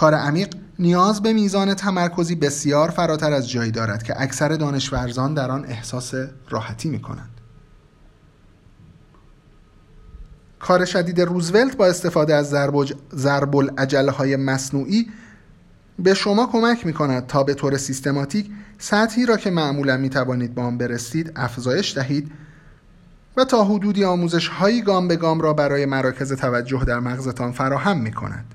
کار 0.01 0.15
عمیق 0.15 0.49
نیاز 0.79 1.23
به 1.23 1.33
میزان 1.33 1.75
تمرکزی 1.75 2.35
بسیار 2.35 2.91
فراتر 2.91 3.33
از 3.33 3.51
جایی 3.51 3.71
دارد 3.71 4.03
که 4.03 4.15
اکثر 4.23 4.49
دانشورزان 4.49 5.35
در 5.35 5.51
آن 5.51 5.65
احساس 5.65 6.15
راحتی 6.49 6.89
می 6.89 7.01
کنند. 7.03 7.41
کار 10.59 10.85
شدید 10.85 11.21
روزولت 11.21 11.77
با 11.77 11.87
استفاده 11.87 12.35
از 12.35 12.51
ضرب 13.15 13.55
های 14.15 14.37
مصنوعی 14.37 15.11
به 15.99 16.15
شما 16.15 16.47
کمک 16.47 16.87
می 16.87 16.93
کند 16.93 17.27
تا 17.27 17.43
به 17.43 17.55
طور 17.55 17.77
سیستماتیک 17.77 18.51
سطحی 18.79 19.27
را 19.27 19.37
که 19.37 19.51
معمولا 19.51 19.97
می 19.97 20.11
توانید 20.11 20.55
با 20.55 20.63
آن 20.63 20.79
برسید 20.79 21.33
افزایش 21.37 21.95
دهید 21.95 22.33
و 23.37 23.45
تا 23.45 23.65
حدودی 23.65 24.05
آموزش 24.05 24.49
هایی 24.49 24.83
گام 24.83 25.09
به 25.09 25.17
گام 25.17 25.41
را 25.41 25.53
برای 25.53 25.87
مراکز 25.87 26.33
توجه 26.33 26.85
در 26.85 27.01
مغزتان 27.01 27.53
فراهم 27.53 28.01
می 28.01 28.13
کند. 28.13 28.55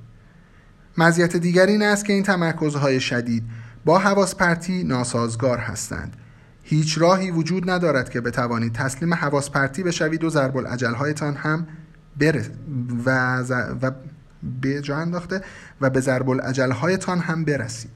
مزیت 0.97 1.35
دیگر 1.35 1.65
این 1.65 1.81
است 1.81 2.05
که 2.05 2.13
این 2.13 2.23
تمرکزهای 2.23 2.99
شدید 2.99 3.43
با 3.85 3.99
حواس 3.99 4.35
پرتی 4.35 4.83
ناسازگار 4.83 5.57
هستند. 5.57 6.17
هیچ 6.63 6.97
راهی 6.97 7.31
وجود 7.31 7.69
ندارد 7.69 8.09
که 8.09 8.21
بتوانید 8.21 8.73
تسلیم 8.73 9.13
حواس 9.13 9.49
پرتی 9.49 9.83
بشوید 9.83 10.23
و 10.23 10.29
ضرب 10.29 10.57
العجلهایتان 10.57 11.35
هم 11.35 11.67
بره 12.19 12.45
و, 13.05 13.39
و 13.81 13.91
به 14.61 14.81
جا 14.81 14.97
انداخته 14.97 15.41
و 15.81 15.89
به 15.89 15.99
ضرب 15.99 16.29
العجلهایتان 16.29 17.19
هم 17.19 17.45
برسید. 17.45 17.91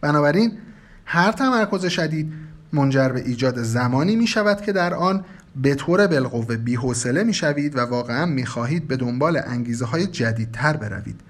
بنابراین 0.00 0.58
هر 1.04 1.32
تمرکز 1.32 1.86
شدید 1.86 2.32
منجر 2.74 3.08
به 3.08 3.20
ایجاد 3.20 3.62
زمانی 3.62 4.16
می 4.16 4.26
شود 4.26 4.60
که 4.60 4.72
در 4.72 4.94
آن 4.94 5.24
به 5.56 5.74
طور 5.74 6.06
بالقوه 6.06 6.56
بیحوصله 6.56 7.24
می‌شوید 7.24 7.76
و 7.76 7.80
واقعا 7.80 8.26
می‌خواهید 8.26 8.88
به 8.88 8.96
دنبال 8.96 9.40
انگیزه 9.46 9.84
های 9.84 10.06
جدیدتر 10.06 10.76
بروید. 10.76 11.20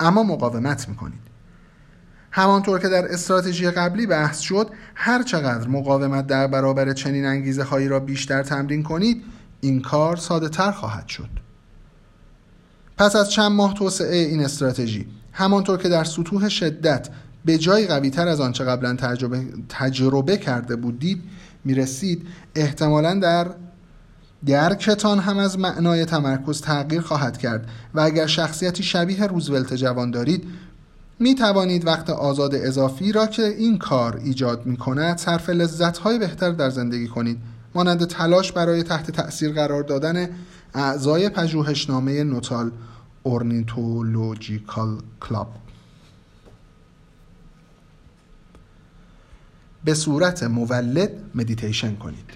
اما 0.00 0.22
مقاومت 0.22 0.88
می‌کنید. 0.88 1.20
همانطور 2.30 2.78
که 2.78 2.88
در 2.88 3.12
استراتژی 3.12 3.70
قبلی 3.70 4.06
بحث 4.06 4.38
شد 4.38 4.70
هر 4.94 5.22
چقدر 5.22 5.68
مقاومت 5.68 6.26
در 6.26 6.46
برابر 6.46 6.92
چنین 6.92 7.24
انگیزه 7.24 7.62
هایی 7.62 7.88
را 7.88 8.00
بیشتر 8.00 8.42
تمرین 8.42 8.82
کنید 8.82 9.22
این 9.60 9.82
کار 9.82 10.16
ساده 10.16 10.48
تر 10.48 10.70
خواهد 10.70 11.08
شد. 11.08 11.30
پس 12.96 13.16
از 13.16 13.30
چند 13.30 13.52
ماه 13.52 13.74
توسعه 13.74 14.16
این 14.16 14.44
استراتژی 14.44 15.06
همانطور 15.32 15.78
که 15.78 15.88
در 15.88 16.04
سطوح 16.04 16.48
شدت 16.48 17.08
به 17.44 17.58
جای 17.58 17.86
قوی 17.86 18.10
تر 18.10 18.28
از 18.28 18.40
آنچه 18.40 18.64
قبلا 18.64 18.96
تجربه, 18.96 19.44
تجربه 19.68 20.36
کرده 20.36 20.76
بودید 20.76 21.22
می‌رسید. 21.64 22.26
احتمالا 22.54 23.14
در 23.14 23.46
درکتان 24.46 25.18
هم 25.18 25.38
از 25.38 25.58
معنای 25.58 26.04
تمرکز 26.04 26.60
تغییر 26.60 27.00
خواهد 27.00 27.38
کرد 27.38 27.68
و 27.94 28.00
اگر 28.00 28.26
شخصیتی 28.26 28.82
شبیه 28.82 29.26
روزولت 29.26 29.74
جوان 29.74 30.10
دارید 30.10 30.44
می 31.18 31.34
توانید 31.34 31.86
وقت 31.86 32.10
آزاد 32.10 32.54
اضافی 32.54 33.12
را 33.12 33.26
که 33.26 33.42
این 33.42 33.78
کار 33.78 34.16
ایجاد 34.16 34.66
می 34.66 34.76
کند 34.76 35.18
صرف 35.18 35.50
لذت 35.50 35.98
های 35.98 36.18
بهتر 36.18 36.50
در 36.50 36.70
زندگی 36.70 37.08
کنید. 37.08 37.38
مانند 37.74 38.04
تلاش 38.04 38.52
برای 38.52 38.82
تحت 38.82 39.10
تأثیر 39.10 39.52
قرار 39.52 39.82
دادن 39.82 40.28
اعضای 40.74 41.28
پژوهشنامه 41.28 42.24
Nuttall 42.24 42.70
Ornithological 43.22 44.98
Club. 45.20 45.48
به 49.84 49.94
صورت 49.94 50.42
مولد 50.42 51.10
مدیتیشن 51.34 51.96
کنید. 51.96 52.30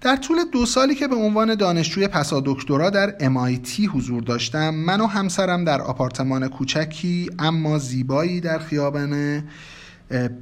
در 0.00 0.16
طول 0.16 0.36
دو 0.52 0.66
سالی 0.66 0.94
که 0.94 1.08
به 1.08 1.14
عنوان 1.14 1.54
دانشجوی 1.54 2.08
پسا 2.08 2.42
دکترا 2.44 2.90
در 2.90 3.18
MIT 3.18 3.80
حضور 3.80 4.22
داشتم 4.22 4.70
من 4.74 5.00
و 5.00 5.06
همسرم 5.06 5.64
در 5.64 5.80
آپارتمان 5.80 6.48
کوچکی 6.48 7.30
اما 7.38 7.78
زیبایی 7.78 8.40
در 8.40 8.58
خیابان 8.58 9.42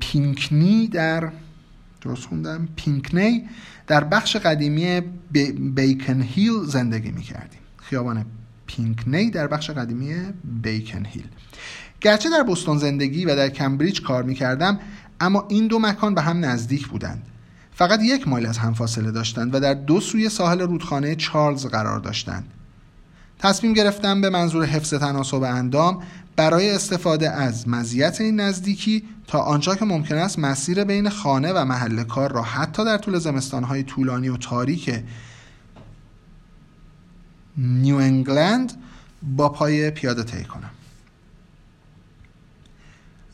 پینکنی 0.00 0.88
در 0.88 1.32
درست 2.00 2.26
خوندم؟ 2.26 2.68
پینکنی 2.76 3.48
در 3.86 4.04
بخش 4.04 4.36
قدیمی 4.36 5.00
بیکن 5.74 6.22
هیل 6.22 6.64
زندگی 6.64 7.10
می 7.10 7.22
کردیم 7.22 7.60
خیابان 7.76 8.24
پینکنی 8.66 9.30
در 9.30 9.46
بخش 9.46 9.70
قدیمی 9.70 10.14
بیکن 10.62 11.06
هیل. 11.06 11.26
گرچه 12.00 12.30
در 12.30 12.42
بستون 12.42 12.78
زندگی 12.78 13.24
و 13.24 13.36
در 13.36 13.48
کمبریج 13.48 14.02
کار 14.02 14.22
می 14.22 14.34
کردم 14.34 14.80
اما 15.20 15.46
این 15.48 15.66
دو 15.66 15.78
مکان 15.78 16.14
به 16.14 16.22
هم 16.22 16.44
نزدیک 16.44 16.88
بودند. 16.88 17.22
فقط 17.74 18.00
یک 18.02 18.28
مایل 18.28 18.46
از 18.46 18.58
هم 18.58 18.74
فاصله 18.74 19.10
داشتند 19.10 19.54
و 19.54 19.60
در 19.60 19.74
دو 19.74 20.00
سوی 20.00 20.28
ساحل 20.28 20.60
رودخانه 20.60 21.14
چارلز 21.14 21.66
قرار 21.66 22.00
داشتند. 22.00 22.44
تصمیم 23.38 23.72
گرفتم 23.72 24.20
به 24.20 24.30
منظور 24.30 24.64
حفظ 24.64 24.94
تناسب 24.94 25.42
اندام 25.42 26.02
برای 26.36 26.70
استفاده 26.70 27.30
از 27.30 27.68
مزیت 27.68 28.20
این 28.20 28.40
نزدیکی 28.40 29.04
تا 29.26 29.38
آنجا 29.38 29.74
که 29.74 29.84
ممکن 29.84 30.14
است 30.14 30.38
مسیر 30.38 30.84
بین 30.84 31.08
خانه 31.08 31.52
و 31.52 31.64
محل 31.64 32.02
کار 32.02 32.32
را 32.32 32.42
حتی 32.42 32.84
در 32.84 32.98
طول 32.98 33.18
زمستانهای 33.18 33.82
طولانی 33.82 34.28
و 34.28 34.36
تاریک 34.36 35.02
نیو 37.56 37.96
انگلند 37.96 38.72
با 39.36 39.48
پای 39.48 39.90
پیاده 39.90 40.22
طی 40.22 40.44
کنم. 40.44 40.70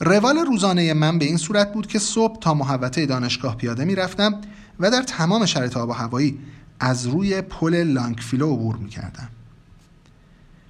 روال 0.00 0.38
روزانه 0.38 0.94
من 0.94 1.18
به 1.18 1.24
این 1.24 1.36
صورت 1.36 1.72
بود 1.72 1.86
که 1.86 1.98
صبح 1.98 2.38
تا 2.38 2.54
محوطه 2.54 3.06
دانشگاه 3.06 3.56
پیاده 3.56 3.84
می‌رفتم 3.84 4.40
و 4.80 4.90
در 4.90 5.02
تمام 5.02 5.46
شرایط 5.46 5.76
آب 5.76 5.88
و 5.88 5.92
هوایی 5.92 6.38
از 6.80 7.06
روی 7.06 7.42
پل 7.42 7.82
لانگفیلو 7.82 8.52
عبور 8.52 8.76
می‌کردم 8.76 9.28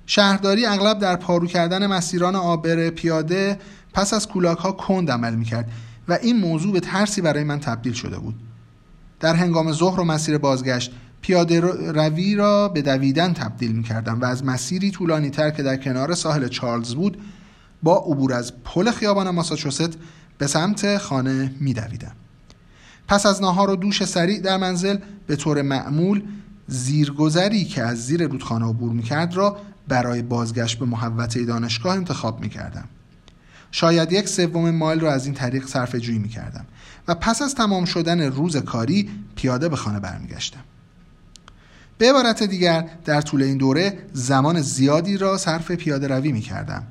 شهرداری 0.06 0.66
اغلب 0.66 0.98
در 0.98 1.16
پارو 1.16 1.46
کردن 1.46 1.86
مسیران 1.86 2.36
آبر 2.36 2.90
پیاده 2.90 3.58
پس 3.92 4.14
از 4.14 4.28
کولاک 4.28 4.58
ها 4.58 4.72
کند 4.72 5.10
عمل 5.10 5.34
می‌کرد 5.34 5.70
و 6.08 6.18
این 6.22 6.36
موضوع 6.36 6.72
به 6.72 6.80
ترسی 6.80 7.20
برای 7.20 7.44
من 7.44 7.60
تبدیل 7.60 7.92
شده 7.92 8.18
بود. 8.18 8.34
در 9.20 9.34
هنگام 9.34 9.72
ظهر 9.72 10.00
و 10.00 10.04
مسیر 10.04 10.38
بازگشت 10.38 10.92
پیاده 11.20 11.60
روی 11.60 12.34
را 12.34 12.68
به 12.68 12.82
دویدن 12.82 13.32
تبدیل 13.32 13.72
می 13.72 13.82
کردم 13.82 14.20
و 14.20 14.24
از 14.24 14.44
مسیری 14.44 14.90
طولانی 14.90 15.30
تر 15.30 15.50
که 15.50 15.62
در 15.62 15.76
کنار 15.76 16.14
ساحل 16.14 16.48
چارلز 16.48 16.94
بود 16.94 17.18
با 17.82 17.96
عبور 17.96 18.32
از 18.32 18.52
پل 18.64 18.90
خیابان 18.90 19.30
ماساچوست 19.30 19.98
به 20.38 20.46
سمت 20.46 20.98
خانه 20.98 21.54
میدویدم. 21.60 22.12
پس 23.08 23.26
از 23.26 23.42
ناهار 23.42 23.70
و 23.70 23.76
دوش 23.76 24.04
سریع 24.04 24.40
در 24.40 24.56
منزل 24.56 24.98
به 25.26 25.36
طور 25.36 25.62
معمول 25.62 26.22
زیرگذری 26.66 27.64
که 27.64 27.82
از 27.82 28.06
زیر 28.06 28.26
رودخانه 28.26 28.66
عبور 28.68 28.92
می‌کرد 28.92 29.34
را 29.34 29.56
برای 29.88 30.22
بازگشت 30.22 30.78
به 30.78 30.86
محوطه 30.86 31.44
دانشگاه 31.44 31.96
انتخاب 31.96 32.40
می‌کردم. 32.40 32.84
شاید 33.70 34.12
یک 34.12 34.28
سوم 34.28 34.70
مایل 34.70 35.00
را 35.00 35.12
از 35.12 35.26
این 35.26 35.34
طریق 35.34 35.66
صرف 35.66 35.96
جویی 35.96 36.18
می‌کردم 36.18 36.66
و 37.08 37.14
پس 37.14 37.42
از 37.42 37.54
تمام 37.54 37.84
شدن 37.84 38.20
روز 38.20 38.56
کاری 38.56 39.10
پیاده 39.36 39.68
به 39.68 39.76
خانه 39.76 40.00
برمیگشتم. 40.00 40.60
به 41.98 42.10
عبارت 42.10 42.42
دیگر 42.42 42.88
در 43.04 43.20
طول 43.20 43.42
این 43.42 43.56
دوره 43.56 43.98
زمان 44.12 44.60
زیادی 44.60 45.16
را 45.16 45.36
صرف 45.36 45.70
پیاده 45.70 46.08
روی 46.08 46.32
می 46.32 46.40
کردم 46.40 46.86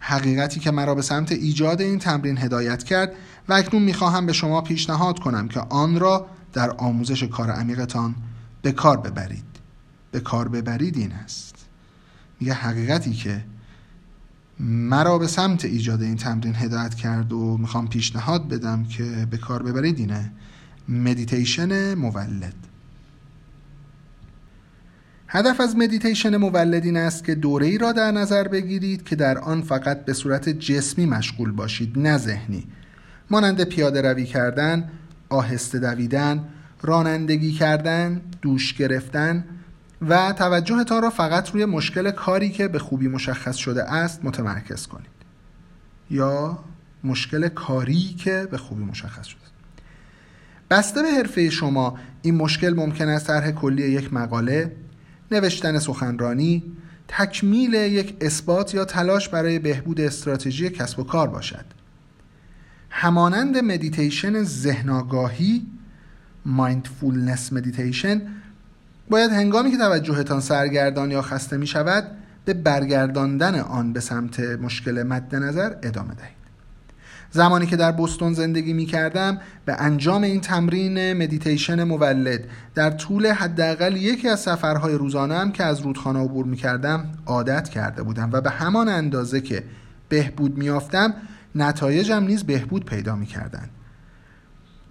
حقیقتی 0.00 0.60
که 0.60 0.70
مرا 0.70 0.94
به 0.94 1.02
سمت 1.02 1.32
ایجاد 1.32 1.80
این 1.80 1.98
تمرین 1.98 2.38
هدایت 2.38 2.82
کرد 2.82 3.12
و 3.48 3.52
اکنون 3.52 3.82
می‌خواهم 3.82 4.26
به 4.26 4.32
شما 4.32 4.60
پیشنهاد 4.60 5.18
کنم 5.18 5.48
که 5.48 5.60
آن 5.60 6.00
را 6.00 6.26
در 6.52 6.70
آموزش 6.70 7.22
کار 7.22 7.50
عمیقتان 7.50 8.14
به 8.62 8.72
کار 8.72 8.96
ببرید. 8.96 9.44
به 10.12 10.20
کار 10.20 10.48
ببرید 10.48 10.96
این 10.96 11.12
است. 11.12 11.54
میگه 12.40 12.52
حقیقتی 12.52 13.12
که 13.12 13.44
مرا 14.60 15.18
به 15.18 15.26
سمت 15.26 15.64
ایجاد 15.64 16.02
این 16.02 16.16
تمرین 16.16 16.54
هدایت 16.56 16.94
کرد 16.94 17.32
و 17.32 17.58
می‌خوام 17.58 17.88
پیشنهاد 17.88 18.48
بدم 18.48 18.84
که 18.84 19.26
به 19.30 19.36
کار 19.36 19.62
ببرید 19.62 19.98
اینه. 19.98 20.32
مدیتیشن 20.88 21.94
مولد. 21.94 22.54
هدف 25.32 25.60
از 25.60 25.76
مدیتیشن 25.76 26.36
مولد 26.36 26.84
این 26.84 26.96
است 26.96 27.24
که 27.24 27.34
دوره 27.34 27.66
ای 27.66 27.78
را 27.78 27.92
در 27.92 28.10
نظر 28.10 28.48
بگیرید 28.48 29.04
که 29.04 29.16
در 29.16 29.38
آن 29.38 29.62
فقط 29.62 30.04
به 30.04 30.12
صورت 30.12 30.48
جسمی 30.48 31.06
مشغول 31.06 31.52
باشید 31.52 31.98
نه 31.98 32.18
ذهنی. 32.18 32.66
مانند 33.30 33.64
پیاده 33.64 34.02
روی 34.02 34.24
کردن، 34.24 34.90
آهسته 35.28 35.78
دویدن، 35.78 36.44
رانندگی 36.82 37.52
کردن، 37.52 38.20
دوش 38.42 38.74
گرفتن 38.74 39.44
و 40.08 40.32
توجهتان 40.32 41.02
را 41.02 41.10
فقط 41.10 41.50
روی 41.50 41.64
مشکل 41.64 42.10
کاری 42.10 42.50
که 42.50 42.68
به 42.68 42.78
خوبی 42.78 43.08
مشخص 43.08 43.56
شده 43.56 43.84
است 43.92 44.24
متمرکز 44.24 44.86
کنید. 44.86 45.06
یا 46.10 46.58
مشکل 47.04 47.48
کاری 47.48 48.14
که 48.18 48.48
به 48.50 48.58
خوبی 48.58 48.84
مشخص 48.84 49.26
شده. 49.26 49.40
است 49.40 49.52
بسته 50.70 51.02
به 51.02 51.08
حرفه 51.08 51.50
شما 51.50 51.98
این 52.22 52.34
مشکل 52.34 52.74
ممکن 52.74 53.08
است 53.08 53.26
طرح 53.26 53.50
کلی 53.50 53.82
یک 53.82 54.12
مقاله 54.12 54.72
نوشتن 55.30 55.78
سخنرانی 55.78 56.62
تکمیل 57.08 57.74
یک 57.74 58.16
اثبات 58.20 58.74
یا 58.74 58.84
تلاش 58.84 59.28
برای 59.28 59.58
بهبود 59.58 60.00
استراتژی 60.00 60.70
کسب 60.70 60.98
و 60.98 61.04
کار 61.04 61.28
باشد. 61.28 61.64
همانند 62.90 63.58
مدیتیشن 63.58 64.42
ذهن‌آگاهی 64.42 65.66
mindfulness 66.46 67.52
meditation 67.52 68.22
باید 69.10 69.30
هنگامی 69.30 69.70
که 69.70 69.76
توجهتان 69.76 70.40
سرگردان 70.40 71.10
یا 71.10 71.22
خسته 71.22 71.56
می 71.56 71.66
شود 71.66 72.04
به 72.44 72.54
برگرداندن 72.54 73.60
آن 73.60 73.92
به 73.92 74.00
سمت 74.00 74.40
مشکل 74.40 75.02
مد 75.02 75.34
نظر 75.34 75.74
ادامه 75.82 76.14
دهید. 76.14 76.39
زمانی 77.30 77.66
که 77.66 77.76
در 77.76 77.92
بستون 77.92 78.32
زندگی 78.32 78.72
می 78.72 78.86
کردم 78.86 79.40
به 79.64 79.74
انجام 79.78 80.22
این 80.22 80.40
تمرین 80.40 81.12
مدیتیشن 81.12 81.84
مولد 81.84 82.44
در 82.74 82.90
طول 82.90 83.26
حداقل 83.26 83.96
یکی 83.96 84.28
از 84.28 84.40
سفرهای 84.40 84.94
روزانه 84.94 85.52
که 85.52 85.64
از 85.64 85.80
رودخانه 85.80 86.18
عبور 86.24 86.46
می 86.46 86.56
کردم 86.56 87.12
عادت 87.26 87.68
کرده 87.68 88.02
بودم 88.02 88.30
و 88.32 88.40
به 88.40 88.50
همان 88.50 88.88
اندازه 88.88 89.40
که 89.40 89.64
بهبود 90.08 90.58
می 90.58 90.70
آفتم 90.70 91.14
نتایجم 91.54 92.24
نیز 92.24 92.44
بهبود 92.44 92.84
پیدا 92.84 93.16
می 93.16 93.26
کردن. 93.26 93.70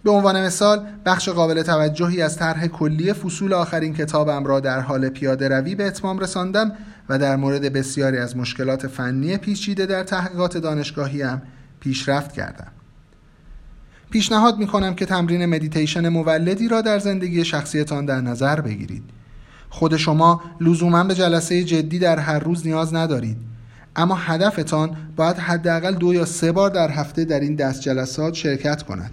به 0.03 0.12
عنوان 0.12 0.46
مثال 0.46 0.86
بخش 1.05 1.29
قابل 1.29 1.62
توجهی 1.62 2.22
از 2.22 2.38
طرح 2.38 2.67
کلی 2.67 3.13
فصول 3.13 3.53
آخرین 3.53 3.93
کتابم 3.93 4.46
را 4.46 4.60
در 4.60 4.79
حال 4.79 5.10
پیاده 5.10 5.50
روی 5.50 5.75
به 5.75 5.88
اتمام 5.88 6.19
رساندم 6.19 6.72
و 7.10 7.17
در 7.17 7.36
مورد 7.36 7.74
بسیاری 7.74 8.17
از 8.17 8.38
مشکلات 8.38 8.88
فنی 8.88 9.38
پیچیده 9.38 9.86
در 9.86 10.03
تحقیقات 10.03 10.58
دانشگاهیم 10.58 11.41
پیشرفت 11.79 12.33
کردم. 12.33 12.71
پیشنهاد 14.09 14.57
می 14.57 14.67
کنم 14.67 14.95
که 14.95 15.05
تمرین 15.05 15.45
مدیتیشن 15.45 16.09
مولدی 16.09 16.67
را 16.67 16.81
در 16.81 17.00
زندگی 17.00 17.45
شخصیتان 17.45 18.05
در 18.05 18.21
نظر 18.21 18.62
بگیرید. 18.62 19.03
خود 19.69 19.98
شما 19.98 20.41
لزوما 20.62 21.03
به 21.03 21.15
جلسه 21.15 21.63
جدی 21.63 22.00
در 22.00 22.19
هر 22.19 22.39
روز 22.39 22.67
نیاز 22.67 22.93
ندارید. 22.93 23.38
اما 23.95 24.15
هدفتان 24.15 24.98
باید 25.15 25.38
حداقل 25.38 25.93
دو 25.93 26.13
یا 26.13 26.25
سه 26.25 26.51
بار 26.51 26.69
در 26.69 26.89
هفته 26.91 27.25
در 27.25 27.39
این 27.39 27.55
دست 27.55 27.81
جلسات 27.81 28.33
شرکت 28.33 28.83
کند. 28.83 29.12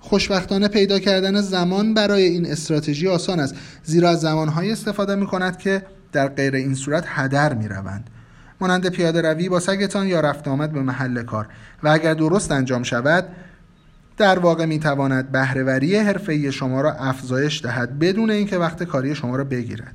خوشبختانه 0.00 0.68
پیدا 0.68 0.98
کردن 0.98 1.40
زمان 1.40 1.94
برای 1.94 2.22
این 2.22 2.46
استراتژی 2.46 3.08
آسان 3.08 3.40
است 3.40 3.54
زیرا 3.84 4.10
از 4.10 4.20
زمانهایی 4.20 4.72
استفاده 4.72 5.14
می 5.14 5.26
کند 5.26 5.58
که 5.58 5.82
در 6.12 6.28
غیر 6.28 6.54
این 6.54 6.74
صورت 6.74 7.04
هدر 7.06 7.54
می 7.54 7.68
روند. 7.68 8.10
مانند 8.60 8.88
پیاده 8.88 9.22
روی 9.22 9.48
با 9.48 9.60
سگتان 9.60 10.06
یا 10.06 10.20
رفت 10.20 10.48
آمد 10.48 10.72
به 10.72 10.82
محل 10.82 11.22
کار. 11.22 11.48
و 11.82 11.88
اگر 11.88 12.14
درست 12.14 12.52
انجام 12.52 12.82
شود 12.82 13.28
در 14.16 14.38
واقع 14.38 14.64
می 14.64 14.78
تواند 14.78 15.32
بهرهوری 15.32 15.96
حرفه‌ای 15.96 16.52
شما 16.52 16.80
را 16.80 16.92
افزایش 16.92 17.62
دهد 17.62 17.98
بدون 17.98 18.30
اینکه 18.30 18.58
وقت 18.58 18.82
کاری 18.82 19.14
شما 19.14 19.36
را 19.36 19.44
بگیرد. 19.44 19.94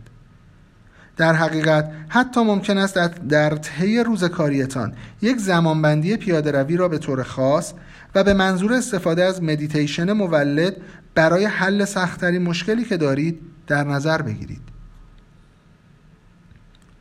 در 1.18 1.34
حقیقت 1.34 1.92
حتی 2.10 2.44
ممکن 2.44 2.78
است 2.78 2.98
در 3.30 3.56
طی 3.56 4.00
روز 4.00 4.24
کاریتان 4.24 4.94
یک 5.22 5.38
زمانبندی 5.38 6.18
پیاده 6.18 6.52
روی 6.52 6.78
را 6.78 6.88
به 6.88 6.98
طور 6.98 7.24
خاص 7.24 7.74
و 8.16 8.24
به 8.24 8.34
منظور 8.34 8.74
استفاده 8.74 9.24
از 9.24 9.44
مدیتیشن 9.44 10.12
مولد 10.12 10.76
برای 11.16 11.46
حل 11.46 11.86
سختترین 11.86 12.42
مشکلی 12.42 12.84
که 12.84 12.98
دارید 12.98 13.40
در 13.68 13.84
نظر 13.84 14.22
بگیرید. 14.22 14.62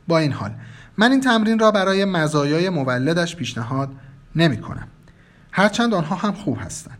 با 0.07 0.17
این 0.17 0.31
حال 0.31 0.51
من 0.97 1.11
این 1.11 1.21
تمرین 1.21 1.59
را 1.59 1.71
برای 1.71 2.05
مزایای 2.05 2.69
مولدش 2.69 3.35
پیشنهاد 3.35 3.89
نمی 4.35 4.57
کنم. 4.57 4.87
هرچند 5.51 5.93
آنها 5.93 6.15
هم 6.15 6.33
خوب 6.33 6.57
هستند. 6.61 6.97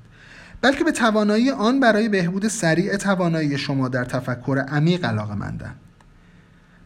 بلکه 0.61 0.83
به 0.83 0.91
توانایی 0.91 1.49
آن 1.51 1.79
برای 1.79 2.09
بهبود 2.09 2.47
سریع 2.47 2.97
توانایی 2.97 3.57
شما 3.57 3.87
در 3.87 4.05
تفکر 4.05 4.65
عمیق 4.67 5.05
علاقه 5.05 5.35
مندم. 5.35 5.75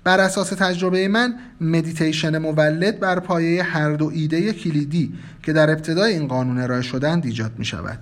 بر 0.03 0.19
اساس 0.19 0.49
تجربه 0.49 1.07
من 1.07 1.35
مدیتیشن 1.61 2.37
مولد 2.37 2.99
بر 2.99 3.19
پایه 3.19 3.63
هر 3.63 3.91
دو 3.91 4.11
ایده 4.13 4.53
کلیدی 4.53 5.13
که 5.43 5.53
در 5.53 5.69
ابتدای 5.69 6.13
این 6.13 6.27
قانون 6.27 6.59
ارائه 6.59 6.81
شدند 6.81 7.25
ایجاد 7.25 7.51
می 7.57 7.65
شود. 7.65 7.99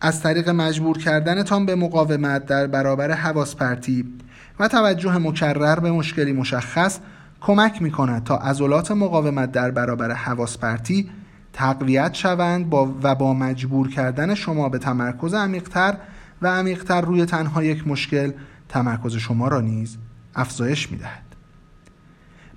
از 0.00 0.22
طریق 0.22 0.48
مجبور 0.48 0.98
کردنتان 0.98 1.66
به 1.66 1.74
مقاومت 1.74 2.46
در 2.46 2.66
برابر 2.66 3.10
حواس 3.10 3.56
پرتی 3.56 4.14
و 4.60 4.68
توجه 4.68 5.18
مکرر 5.18 5.80
به 5.80 5.90
مشکلی 5.90 6.32
مشخص 6.32 6.98
کمک 7.40 7.82
می 7.82 7.90
کند 7.90 8.24
تا 8.24 8.36
عضلات 8.36 8.90
مقاومت 8.90 9.52
در 9.52 9.70
برابر 9.70 10.12
حواس 10.12 10.58
پرتی 10.58 11.10
تقویت 11.52 12.14
شوند 12.14 12.70
با 12.70 12.94
و 13.02 13.14
با 13.14 13.34
مجبور 13.34 13.88
کردن 13.90 14.34
شما 14.34 14.68
به 14.68 14.78
تمرکز 14.78 15.34
عمیقتر 15.34 15.96
و 16.42 16.46
عمیقتر 16.46 17.00
روی 17.00 17.24
تنها 17.24 17.64
یک 17.64 17.88
مشکل 17.88 18.32
تمرکز 18.68 19.16
شما 19.16 19.48
را 19.48 19.60
نیز 19.60 19.96
افزایش 20.34 20.90
می 20.90 20.96
دهد. 20.96 21.24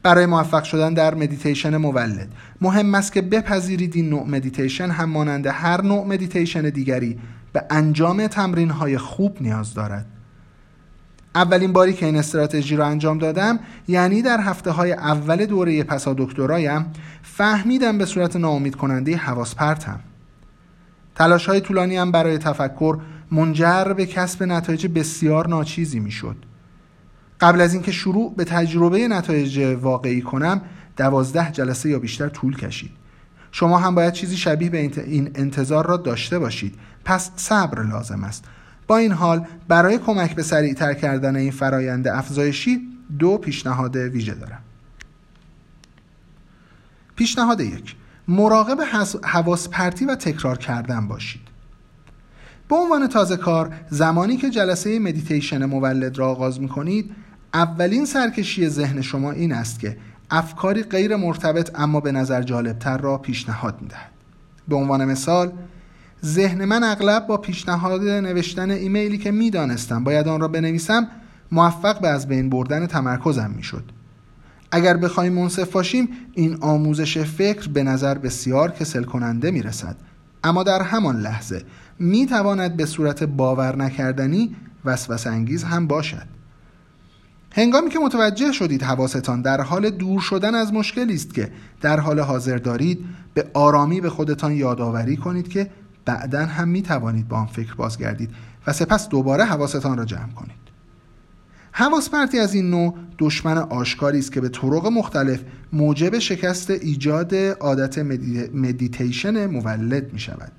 برای 0.04 0.26
موفق 0.26 0.64
شدن 0.64 0.94
در 0.94 1.16
مدیتیشن 1.16 1.78
مولد 1.78 2.28
مهم 2.62 2.96
است 2.96 3.14
که 3.14 3.22
بپذیرید 3.22 3.96
این 3.96 4.10
نوع 4.10 4.28
مدیتیشن 4.28 4.90
هم 4.90 5.10
مانند 5.10 5.48
هر 5.48 5.82
نوع 5.82 6.08
مدیتیشن 6.08 6.62
دیگری 6.62 7.20
به 7.54 7.64
انجام 7.70 8.28
تمرین 8.28 8.70
های 8.70 8.98
خوب 8.98 9.38
نیاز 9.42 9.74
دارد 9.74 10.06
اولین 11.36 11.74
باری 11.74 11.94
که 11.94 12.06
این 12.06 12.18
استراتژی 12.18 12.76
را 12.76 12.86
انجام 12.86 13.18
دادم 13.18 13.60
یعنی 13.88 14.22
در 14.22 14.42
هفته 14.42 14.72
های 14.72 14.92
اول 14.94 15.46
دوره 15.46 15.84
پسا 15.84 16.14
دکترایم 16.18 16.86
فهمیدم 17.24 17.98
به 17.98 18.06
صورت 18.06 18.36
ناامید 18.36 18.76
کننده 18.76 19.18
حواس 19.18 19.56
پرتم. 19.56 20.00
تلاش 21.16 21.46
های 21.46 21.62
طولانی 21.62 21.98
هم 21.98 22.12
برای 22.12 22.38
تفکر 22.38 22.98
منجر 23.32 23.94
به 23.94 24.06
کسب 24.06 24.44
نتایج 24.44 24.88
بسیار 24.88 25.48
ناچیزی 25.48 26.00
می‌شد. 26.00 26.36
قبل 27.42 27.62
از 27.62 27.74
اینکه 27.74 27.92
شروع 27.92 28.36
به 28.36 28.44
تجربه 28.44 29.08
نتایج 29.08 29.78
واقعی 29.82 30.22
کنم 30.22 30.62
دوازده 30.98 31.52
جلسه 31.52 31.90
یا 31.90 32.00
بیشتر 32.00 32.30
طول 32.30 32.58
کشید. 32.58 32.92
شما 33.52 33.78
هم 33.78 33.96
باید 33.96 34.14
چیزی 34.14 34.38
شبیه 34.38 34.70
به 34.70 34.78
این 35.06 35.32
انتظار 35.36 35.86
را 35.86 35.98
داشته 35.98 36.40
باشید. 36.40 36.76
پس 37.06 37.32
صبر 37.36 37.84
لازم 37.84 38.24
است. 38.24 38.46
با 38.88 38.98
این 38.98 39.12
حال 39.12 39.48
برای 39.68 39.98
کمک 39.98 40.36
به 40.36 40.44
سریعتر 40.44 40.94
کردن 40.94 41.36
این 41.36 41.52
فرایند 41.52 42.08
افزایشی 42.08 42.88
دو 43.20 43.38
پیشنهاد 43.38 43.96
ویژه 43.96 44.34
دارم 44.34 44.62
پیشنهاد 47.16 47.62
یک 47.62 47.96
مراقب 48.28 48.78
حواس 49.24 49.70
پرتی 49.70 50.06
و 50.06 50.16
تکرار 50.16 50.58
کردن 50.58 51.08
باشید 51.08 51.42
به 52.70 52.76
عنوان 52.76 53.08
تازه 53.08 53.38
کار 53.38 53.74
زمانی 53.90 54.38
که 54.38 54.50
جلسه 54.50 55.00
مدیتیشن 55.00 55.66
مولد 55.66 56.18
را 56.18 56.30
آغاز 56.30 56.62
می 56.62 56.68
کنید 56.68 57.16
اولین 57.54 58.06
سرکشی 58.06 58.70
ذهن 58.70 59.02
شما 59.02 59.32
این 59.32 59.54
است 59.54 59.80
که 59.80 59.98
افکاری 60.32 60.84
غیر 60.84 61.16
مرتبط 61.16 61.72
اما 61.76 62.00
به 62.00 62.12
نظر 62.12 62.42
جالبتر 62.42 62.98
را 62.98 63.18
پیشنهاد 63.18 63.82
می 63.82 63.88
دهد. 63.88 64.12
به 64.68 64.76
عنوان 64.76 65.06
مثال 65.06 65.52
ذهن 66.26 66.66
من 66.66 66.84
اغلب 66.84 67.28
با 67.28 67.38
پیشنهاد 67.38 68.02
نوشتن 68.02 68.72
ایمیلی 68.72 69.18
که 69.18 69.32
می‌دانستم 69.32 70.04
باید 70.04 70.28
آن 70.28 70.42
را 70.42 70.48
بنویسم 70.48 71.08
موفق 71.52 72.02
به 72.02 72.08
از 72.08 72.28
بین 72.28 72.50
بردن 72.50 72.86
تمرکزم 72.86 73.52
می‌شد. 73.56 73.84
اگر 74.72 74.98
بخوایم 74.98 75.34
منصف 75.34 75.72
باشیم 75.72 76.10
این 76.34 76.58
آموزش 76.62 77.18
فکر 77.18 77.70
به 77.70 77.84
نظر 77.84 78.18
بسیار 78.18 78.72
کسل 78.72 79.04
کننده 79.04 79.52
می 79.52 79.62
رسد 79.62 79.96
اما 80.44 80.64
در 80.64 80.82
همان 80.82 81.20
لحظه 81.20 81.62
می 82.00 82.26
تواند 82.26 82.78
به 82.78 82.86
صورت 82.86 83.24
باور 83.24 83.76
نکردنی 83.76 84.56
وسوسه 84.86 85.30
انگیز 85.30 85.64
هم 85.64 85.88
باشد. 85.88 86.28
هنگامی 87.52 87.90
که 87.90 88.00
متوجه 88.00 88.52
شدید 88.52 88.84
حواستان 88.84 89.42
در 89.42 89.62
حال 89.62 89.90
دور 89.90 90.22
شدن 90.22 90.56
از 90.56 90.74
مشکلی 90.74 91.14
است 91.14 91.34
که 91.34 91.52
در 91.82 92.00
حال 92.00 92.20
حاضر 92.20 92.58
دارید 92.58 93.06
به 93.34 93.48
آرامی 93.54 94.02
به 94.02 94.10
خودتان 94.10 94.52
یادآوری 94.52 95.18
کنید 95.18 95.48
که 95.48 95.70
بعدا 96.08 96.46
هم 96.46 96.68
می 96.68 96.82
توانید 96.82 97.28
با 97.28 97.38
آن 97.38 97.46
فکر 97.46 97.74
بازگردید 97.76 98.30
و 98.68 98.74
سپس 98.74 99.10
دوباره 99.10 99.44
حواستان 99.44 99.98
را 99.98 100.06
جمع 100.06 100.32
کنید. 100.36 100.68
حواس 101.72 102.10
پرتی 102.10 102.40
از 102.40 102.54
این 102.54 102.70
نوع 102.70 102.98
دشمن 103.20 103.58
آشکاری 103.58 104.20
است 104.20 104.32
که 104.32 104.42
به 104.42 104.50
طرق 104.50 104.88
مختلف 104.88 105.42
موجب 105.74 106.20
شکست 106.20 106.70
ایجاد 106.70 107.36
عادت 107.36 107.98
مدیتیشن 108.54 109.46
مولد 109.46 110.14
می 110.14 110.20
شود 110.20 110.52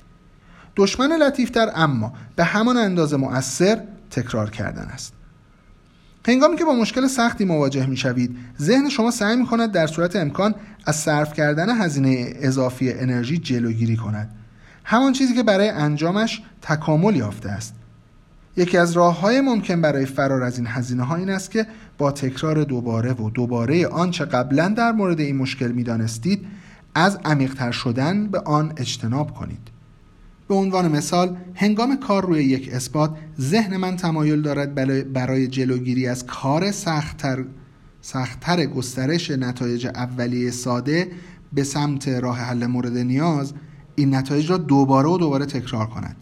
دشمن 0.76 1.12
لطیفتر 1.12 1.70
اما 1.74 2.12
به 2.36 2.44
همان 2.44 2.76
اندازه 2.76 3.16
مؤثر 3.16 3.80
تکرار 4.10 4.50
کردن 4.50 4.84
است. 4.84 5.12
هنگامی 6.28 6.56
که 6.56 6.64
با 6.64 6.74
مشکل 6.74 7.06
سختی 7.06 7.44
مواجه 7.44 7.86
می 7.86 7.96
شوید 7.96 8.36
ذهن 8.60 8.88
شما 8.88 9.10
سعی 9.10 9.36
می 9.36 9.46
کند 9.46 9.72
در 9.72 9.86
صورت 9.86 10.16
امکان 10.16 10.54
از 10.86 10.96
صرف 10.96 11.32
کردن 11.32 11.82
هزینه 11.82 12.32
اضافی 12.36 12.92
انرژی 12.92 13.38
جلوگیری 13.38 13.96
کند. 13.96 14.37
همان 14.90 15.12
چیزی 15.12 15.34
که 15.34 15.42
برای 15.42 15.68
انجامش 15.68 16.42
تکامل 16.62 17.16
یافته 17.16 17.50
است. 17.50 17.74
یکی 18.56 18.78
از 18.78 18.92
راه 18.92 19.20
های 19.20 19.40
ممکن 19.40 19.80
برای 19.80 20.06
فرار 20.06 20.42
از 20.42 20.58
این 20.58 20.66
هزینه 20.66 21.02
ها 21.02 21.16
این 21.16 21.30
است 21.30 21.50
که 21.50 21.66
با 21.98 22.12
تکرار 22.12 22.64
دوباره 22.64 23.12
و 23.12 23.30
دوباره 23.30 23.86
آنچه 23.86 24.24
قبلا 24.24 24.68
در 24.68 24.92
مورد 24.92 25.20
این 25.20 25.36
مشکل 25.36 25.72
می 25.72 25.82
دانستید 25.82 26.46
از 26.94 27.18
عمیقتر 27.24 27.70
شدن 27.70 28.26
به 28.26 28.40
آن 28.40 28.72
اجتناب 28.76 29.34
کنید. 29.34 29.68
به 30.48 30.54
عنوان 30.54 30.88
مثال 30.88 31.36
هنگام 31.54 31.96
کار 31.96 32.26
روی 32.26 32.44
یک 32.44 32.70
اثبات 32.72 33.16
ذهن 33.40 33.76
من 33.76 33.96
تمایل 33.96 34.42
دارد 34.42 34.74
برای 35.12 35.46
جلوگیری 35.46 36.08
از 36.08 36.26
کار 36.26 36.70
سختتر 36.70 37.44
سختتر 38.00 38.66
گسترش 38.66 39.30
نتایج 39.30 39.86
اولیه 39.86 40.50
ساده 40.50 41.08
به 41.52 41.64
سمت 41.64 42.08
راه 42.08 42.38
حل 42.38 42.66
مورد 42.66 42.96
نیاز 42.96 43.52
این 43.98 44.14
نتایج 44.14 44.50
را 44.50 44.56
دوباره 44.56 45.08
و 45.08 45.18
دوباره 45.18 45.46
تکرار 45.46 45.86
کند. 45.86 46.16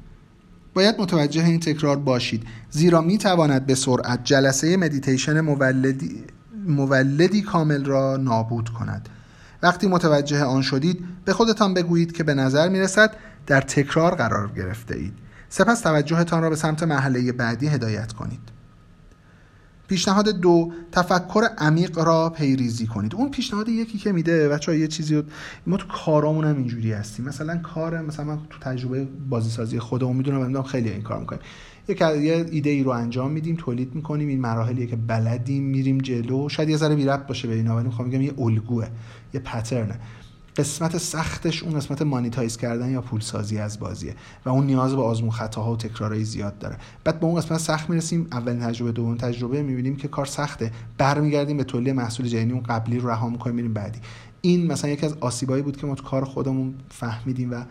باید 0.74 1.00
متوجه 1.00 1.44
این 1.44 1.60
تکرار 1.60 1.96
باشید. 1.96 2.42
زیرا 2.70 3.00
می 3.00 3.18
تواند 3.18 3.66
به 3.66 3.74
سرعت 3.74 4.24
جلسه 4.24 4.76
مدیتیشن 4.76 5.40
مولدی, 5.40 6.24
مولدی 6.66 7.42
کامل 7.42 7.84
را 7.84 8.16
نابود 8.16 8.68
کند. 8.68 9.08
وقتی 9.62 9.86
متوجه 9.86 10.44
آن 10.44 10.62
شدید 10.62 11.04
به 11.24 11.32
خودتان 11.32 11.74
بگویید 11.74 12.12
که 12.12 12.24
به 12.24 12.34
نظر 12.34 12.68
می 12.68 12.80
رسد 12.80 13.16
در 13.46 13.60
تکرار 13.60 14.14
قرار 14.14 14.52
گرفته 14.56 14.96
اید. 14.96 15.12
سپس 15.48 15.80
توجهتان 15.80 16.42
را 16.42 16.50
به 16.50 16.56
سمت 16.56 16.82
محله 16.82 17.32
بعدی 17.32 17.68
هدایت 17.68 18.12
کنید. 18.12 18.55
پیشنهاد 19.88 20.28
دو 20.28 20.72
تفکر 20.92 21.42
عمیق 21.58 21.98
را 21.98 22.30
پیریزی 22.30 22.86
کنید. 22.86 23.14
اون 23.14 23.30
پیشنهاد 23.30 23.68
یکی 23.68 23.98
که 23.98 24.12
میده 24.12 24.48
بچه 24.48 24.78
یه 24.78 24.88
چیزی 24.88 25.22
ما 25.66 25.76
تو 25.76 25.86
کارامون 25.88 26.44
هم 26.44 26.56
اینجوری 26.56 26.92
هستیم. 26.92 27.24
مثلا 27.24 27.56
کار 27.56 28.00
مثلا 28.00 28.24
من 28.24 28.38
تو 28.50 28.58
تجربه 28.60 29.08
بازی 29.28 29.50
سازی 29.50 29.78
خودمون 29.78 30.16
می‌دونم 30.16 30.62
خیلی 30.62 30.90
این 30.90 31.02
کار 31.02 31.20
می‌کنیم 31.20 31.40
یک 31.88 32.00
یه 32.00 32.46
ایده 32.50 32.70
ای 32.70 32.82
رو 32.82 32.90
انجام 32.90 33.30
میدیم 33.30 33.56
تولید 33.56 33.94
می‌کنیم 33.94 34.28
این 34.28 34.40
مراحلی 34.40 34.86
که 34.86 34.96
بلدیم 34.96 35.62
میریم 35.62 35.98
جلو. 35.98 36.48
شاید 36.48 36.68
یه 36.68 36.76
ذره 36.76 36.94
بی 36.94 37.06
باشه 37.28 37.48
به 37.48 37.54
اینا 37.54 37.76
ولی 37.76 37.86
می‌خوام 37.86 38.08
بگم 38.08 38.22
یه 38.22 38.34
الگوه 38.38 38.86
یه 39.34 39.40
پترنه 39.40 40.00
قسمت 40.56 40.98
سختش 40.98 41.62
اون 41.62 41.74
قسمت 41.74 42.02
مانیتایز 42.02 42.56
کردن 42.56 42.90
یا 42.90 43.00
پول 43.00 43.20
سازی 43.20 43.58
از 43.58 43.80
بازیه 43.80 44.14
و 44.44 44.48
اون 44.48 44.66
نیاز 44.66 44.96
به 44.96 45.02
آزمون 45.02 45.30
خطاها 45.30 45.72
و 45.72 45.76
تکرارهای 45.76 46.24
زیاد 46.24 46.58
داره. 46.58 46.76
بعد 47.04 47.20
به 47.20 47.26
اون 47.26 47.40
قسمت 47.40 47.58
سخت 47.60 47.90
می‌رسیم 47.90 48.26
اولین 48.32 48.60
تجربه 48.60 48.92
دوم 48.92 49.16
تجربه 49.16 49.62
می‌بینیم 49.62 49.96
که 49.96 50.08
کار 50.08 50.26
سخته. 50.26 50.72
برمیگردیم 50.98 51.56
به 51.56 51.64
تولید 51.64 51.94
محصول 51.94 52.26
جدید 52.26 52.52
اون 52.52 52.62
قبلی 52.62 52.98
رو 52.98 53.10
رها 53.10 53.28
می‌کنیم 53.28 53.56
میریم 53.56 53.72
بعدی. 53.72 53.98
این 54.40 54.66
مثلا 54.66 54.90
یکی 54.90 55.06
از 55.06 55.14
آسیبایی 55.20 55.62
بود 55.62 55.76
که 55.76 55.86
ما 55.86 55.94
تو 55.94 56.04
کار 56.04 56.24
خودمون 56.24 56.74
فهمیدیم 56.90 57.50
و 57.50 57.64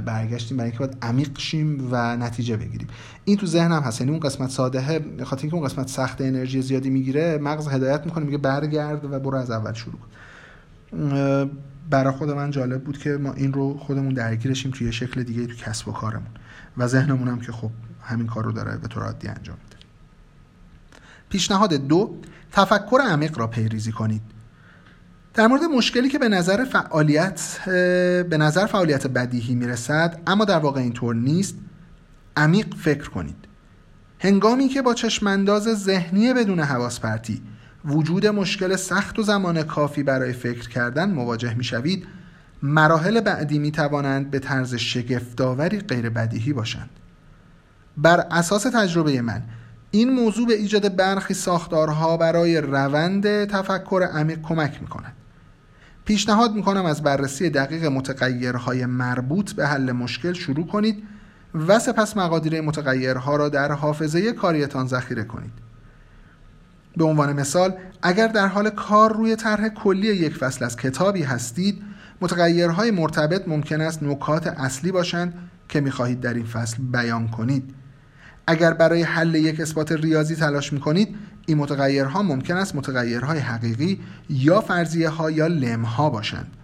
برگشتیم 0.00 0.56
برای 0.56 0.70
اینکه 0.70 0.86
باید 0.86 0.98
عمیق 1.02 1.38
شیم 1.38 1.88
و 1.90 2.16
نتیجه 2.16 2.56
بگیریم. 2.56 2.88
این 3.24 3.36
تو 3.36 3.46
ذهنم 3.46 3.82
هست. 3.82 4.00
یعنی 4.00 4.10
اون 4.10 4.20
قسمت 4.20 4.50
ساده 4.50 4.80
خاطر 5.24 5.42
اینکه 5.42 5.56
اون 5.56 5.66
قسمت 5.66 5.88
سخت 5.88 6.20
انرژی 6.20 6.62
زیادی 6.62 6.90
می‌گیره 6.90 7.38
مغز 7.38 7.68
هدایت 7.68 8.06
می‌کنه 8.06 8.24
میگه 8.24 8.38
برگرد 8.38 9.12
و 9.12 9.18
برو 9.18 9.38
از 9.38 9.50
اول 9.50 9.72
شروع 9.72 9.96
کن. 9.96 11.50
برای 11.90 12.12
خود 12.12 12.30
من 12.30 12.50
جالب 12.50 12.84
بود 12.84 12.98
که 12.98 13.10
ما 13.10 13.32
این 13.32 13.52
رو 13.52 13.78
خودمون 13.78 14.14
درگیرشیم 14.14 14.70
توی 14.70 14.92
شکل 14.92 15.22
دیگه 15.22 15.46
تو 15.46 15.54
کسب 15.54 15.88
و 15.88 15.92
کارمون. 15.92 16.30
و 16.76 16.86
ذهنمون 16.86 17.28
هم 17.28 17.40
که 17.40 17.52
خب 17.52 17.70
همین 18.02 18.26
کار 18.26 18.44
رو 18.44 18.52
داره 18.52 18.76
به 18.76 18.88
طور 18.88 19.02
عادی 19.02 19.28
انجام 19.28 19.56
میده. 19.64 19.76
پیشنهاد 21.28 21.74
دو 21.74 22.16
تفکر 22.52 22.98
عمیق 23.10 23.38
را 23.38 23.46
پیریزی 23.46 23.92
کنید. 23.92 24.22
در 25.34 25.46
مورد 25.46 25.62
مشکلی 25.62 26.08
که 26.08 26.18
به 26.18 26.28
نظر 26.28 26.64
فعالیت 26.64 27.60
به 28.30 28.36
نظر 28.38 28.66
فعالیت 28.66 29.06
بدیهی 29.06 29.54
می‌رسد 29.54 30.20
اما 30.26 30.44
در 30.44 30.58
واقع 30.58 30.80
اینطور 30.80 31.14
نیست 31.14 31.54
عمیق 32.36 32.74
فکر 32.74 33.10
کنید. 33.10 33.36
هنگامی 34.18 34.68
که 34.68 34.82
با 34.82 34.94
چشمانداز 34.94 35.62
ذهنی 35.62 36.34
بدون 36.34 36.60
حواس 36.60 37.00
پرتی 37.00 37.42
وجود 37.84 38.26
مشکل 38.26 38.76
سخت 38.76 39.18
و 39.18 39.22
زمان 39.22 39.62
کافی 39.62 40.02
برای 40.02 40.32
فکر 40.32 40.68
کردن 40.68 41.10
مواجه 41.10 41.54
می 41.54 41.64
شوید 41.64 42.06
مراحل 42.62 43.20
بعدی 43.20 43.58
می 43.58 43.70
توانند 43.70 44.30
به 44.30 44.38
طرز 44.38 44.74
شگفتآوری 44.74 45.80
غیر 45.80 46.10
بدیهی 46.10 46.52
باشند. 46.52 46.90
بر 47.96 48.26
اساس 48.30 48.62
تجربه 48.62 49.22
من 49.22 49.42
این 49.90 50.12
موضوع 50.12 50.46
به 50.46 50.54
ایجاد 50.54 50.96
برخی 50.96 51.34
ساختارها 51.34 52.16
برای 52.16 52.60
روند 52.60 53.44
تفکر 53.44 54.08
عمیق 54.14 54.42
کمک 54.42 54.82
می 54.82 54.88
کند 54.88 55.12
پیشنهاد 56.04 56.54
می 56.54 56.62
کنم 56.62 56.84
از 56.84 57.02
بررسی 57.02 57.50
دقیق 57.50 57.84
متغیرهای 57.84 58.86
مربوط 58.86 59.52
به 59.52 59.66
حل 59.66 59.92
مشکل 59.92 60.32
شروع 60.32 60.66
کنید 60.66 61.02
و 61.54 61.78
سپس 61.78 62.16
مقادیر 62.16 62.60
متغیرها 62.60 63.36
را 63.36 63.48
در 63.48 63.72
حافظه 63.72 64.32
کاریتان 64.32 64.86
ذخیره 64.86 65.24
کنید. 65.24 65.69
به 67.00 67.06
عنوان 67.06 67.32
مثال 67.32 67.74
اگر 68.02 68.26
در 68.26 68.46
حال 68.46 68.70
کار 68.70 69.12
روی 69.12 69.36
طرح 69.36 69.68
کلی 69.68 70.06
یک 70.06 70.36
فصل 70.36 70.64
از 70.64 70.76
کتابی 70.76 71.22
هستید 71.22 71.82
متغیرهای 72.20 72.90
مرتبط 72.90 73.48
ممکن 73.48 73.80
است 73.80 74.02
نکات 74.02 74.46
اصلی 74.46 74.92
باشند 74.92 75.34
که 75.68 75.80
می‌خواهید 75.80 76.20
در 76.20 76.34
این 76.34 76.46
فصل 76.46 76.76
بیان 76.92 77.28
کنید. 77.28 77.74
اگر 78.46 78.72
برای 78.72 79.02
حل 79.02 79.34
یک 79.34 79.60
اثبات 79.60 79.92
ریاضی 79.92 80.36
تلاش 80.36 80.72
می‌کنید 80.72 81.16
این 81.46 81.58
متغیرها 81.58 82.22
ممکن 82.22 82.56
است 82.56 82.76
متغیرهای 82.76 83.38
حقیقی 83.38 84.00
یا 84.30 84.60
فرضیه 84.60 85.08
ها 85.08 85.30
یا 85.30 85.46
لم 85.46 85.82
ها 85.82 86.10
باشند. 86.10 86.56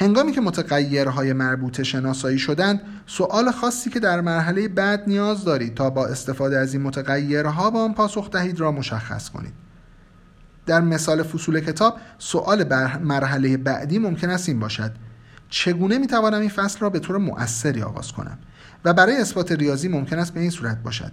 هنگامی 0.00 0.32
که 0.32 0.40
متغیرهای 0.40 1.32
مربوطه 1.32 1.84
شناسایی 1.84 2.38
شدند 2.38 2.80
سوال 3.06 3.50
خاصی 3.50 3.90
که 3.90 4.00
در 4.00 4.20
مرحله 4.20 4.68
بعد 4.68 5.04
نیاز 5.06 5.44
دارید 5.44 5.74
تا 5.74 5.90
با 5.90 6.06
استفاده 6.06 6.58
از 6.58 6.74
این 6.74 6.82
متغیرها 6.82 7.70
با 7.70 7.84
آن 7.84 7.94
پاسخ 7.94 8.30
دهید 8.30 8.60
را 8.60 8.72
مشخص 8.72 9.30
کنید. 9.30 9.52
در 10.66 10.80
مثال 10.80 11.22
فصول 11.22 11.60
کتاب 11.60 11.96
سوال 12.18 12.64
بر 12.64 12.98
مرحله 12.98 13.56
بعدی 13.56 13.98
ممکن 13.98 14.30
است 14.30 14.48
این 14.48 14.60
باشد 14.60 14.92
چگونه 15.48 15.98
می 15.98 16.06
توانم 16.06 16.40
این 16.40 16.50
فصل 16.50 16.80
را 16.80 16.90
به 16.90 16.98
طور 16.98 17.16
مؤثری 17.16 17.82
آغاز 17.82 18.12
کنم؟ 18.12 18.38
و 18.84 18.92
برای 18.92 19.16
اثبات 19.16 19.52
ریاضی 19.52 19.88
ممکن 19.88 20.18
است 20.18 20.34
به 20.34 20.40
این 20.40 20.50
صورت 20.50 20.82
باشد 20.82 21.12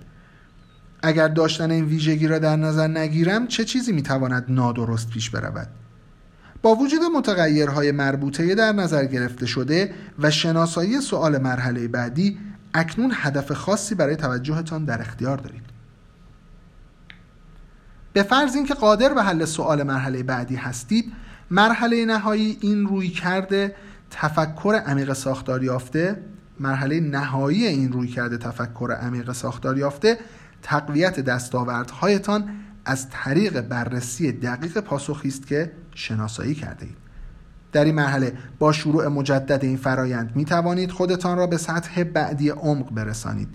اگر 1.03 1.27
داشتن 1.27 1.71
این 1.71 1.85
ویژگی 1.85 2.27
را 2.27 2.39
در 2.39 2.55
نظر 2.55 2.87
نگیرم 2.87 3.47
چه 3.47 3.65
چیزی 3.65 3.91
می 3.91 4.01
تواند 4.01 4.45
نادرست 4.49 5.09
پیش 5.09 5.29
برود؟ 5.29 5.67
با 6.61 6.75
وجود 6.75 7.01
متغیرهای 7.15 7.91
مربوطه 7.91 8.55
در 8.55 8.71
نظر 8.71 9.05
گرفته 9.05 9.45
شده 9.45 9.93
و 10.19 10.31
شناسایی 10.31 11.01
سوال 11.01 11.37
مرحله 11.37 11.87
بعدی 11.87 12.37
اکنون 12.73 13.11
هدف 13.13 13.51
خاصی 13.51 13.95
برای 13.95 14.15
توجهتان 14.15 14.85
در 14.85 15.01
اختیار 15.01 15.37
دارید. 15.37 15.65
به 18.13 18.23
فرض 18.23 18.55
اینکه 18.55 18.73
قادر 18.73 19.13
به 19.13 19.23
حل 19.23 19.45
سوال 19.45 19.83
مرحله 19.83 20.23
بعدی 20.23 20.55
هستید 20.55 21.11
مرحله 21.51 22.05
نهایی 22.05 22.57
این 22.61 22.85
روی 22.85 23.09
کرده 23.09 23.75
تفکر 24.11 24.81
عمیق 24.87 25.13
ساختار 25.13 25.63
یافته 25.63 26.21
مرحله 26.59 26.99
نهایی 26.99 27.67
این 27.67 27.91
روی 27.91 28.07
کرده 28.07 28.37
تفکر 28.37 28.91
عمیق 29.01 29.31
ساختار 29.31 29.77
یافته 29.77 30.17
تقویت 30.61 31.19
دستاوردهایتان 31.19 32.49
از 32.85 33.09
طریق 33.09 33.61
بررسی 33.61 34.31
دقیق 34.31 34.79
پاسخی 34.79 35.27
است 35.27 35.47
که 35.47 35.71
شناسایی 35.95 36.55
کرده 36.55 36.85
اید. 36.85 36.97
در 37.71 37.85
این 37.85 37.95
مرحله 37.95 38.33
با 38.59 38.71
شروع 38.71 39.07
مجدد 39.07 39.59
این 39.63 39.77
فرایند 39.77 40.35
می 40.35 40.45
توانید 40.45 40.91
خودتان 40.91 41.37
را 41.37 41.47
به 41.47 41.57
سطح 41.57 42.03
بعدی 42.03 42.49
عمق 42.49 42.93
برسانید 42.93 43.49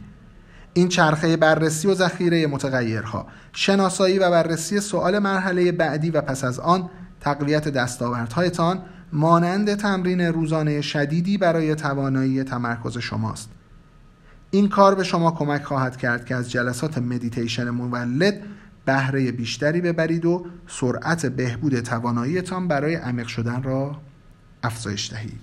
این 0.74 0.88
چرخه 0.88 1.36
بررسی 1.36 1.88
و 1.88 1.94
ذخیره 1.94 2.46
متغیرها 2.46 3.26
شناسایی 3.52 4.18
و 4.18 4.30
بررسی 4.30 4.80
سوال 4.80 5.18
مرحله 5.18 5.72
بعدی 5.72 6.10
و 6.10 6.20
پس 6.20 6.44
از 6.44 6.60
آن 6.60 6.90
تقویت 7.20 7.68
دستاوردهایتان 7.68 8.82
مانند 9.12 9.74
تمرین 9.74 10.20
روزانه 10.20 10.80
شدیدی 10.80 11.38
برای 11.38 11.74
توانایی 11.74 12.44
تمرکز 12.44 12.98
شماست 12.98 13.50
این 14.50 14.68
کار 14.68 14.94
به 14.94 15.04
شما 15.04 15.30
کمک 15.30 15.62
خواهد 15.62 15.96
کرد 15.96 16.24
که 16.24 16.34
از 16.34 16.50
جلسات 16.50 16.98
مدیتیشن 16.98 17.70
مولد 17.70 18.42
بهره 18.90 19.32
بیشتری 19.32 19.80
ببرید 19.80 20.24
و 20.24 20.46
سرعت 20.66 21.26
بهبود 21.26 21.80
تواناییتان 21.80 22.68
برای 22.68 22.94
عمیق 22.94 23.26
شدن 23.26 23.62
را 23.62 24.00
افزایش 24.62 25.10
دهید. 25.10 25.40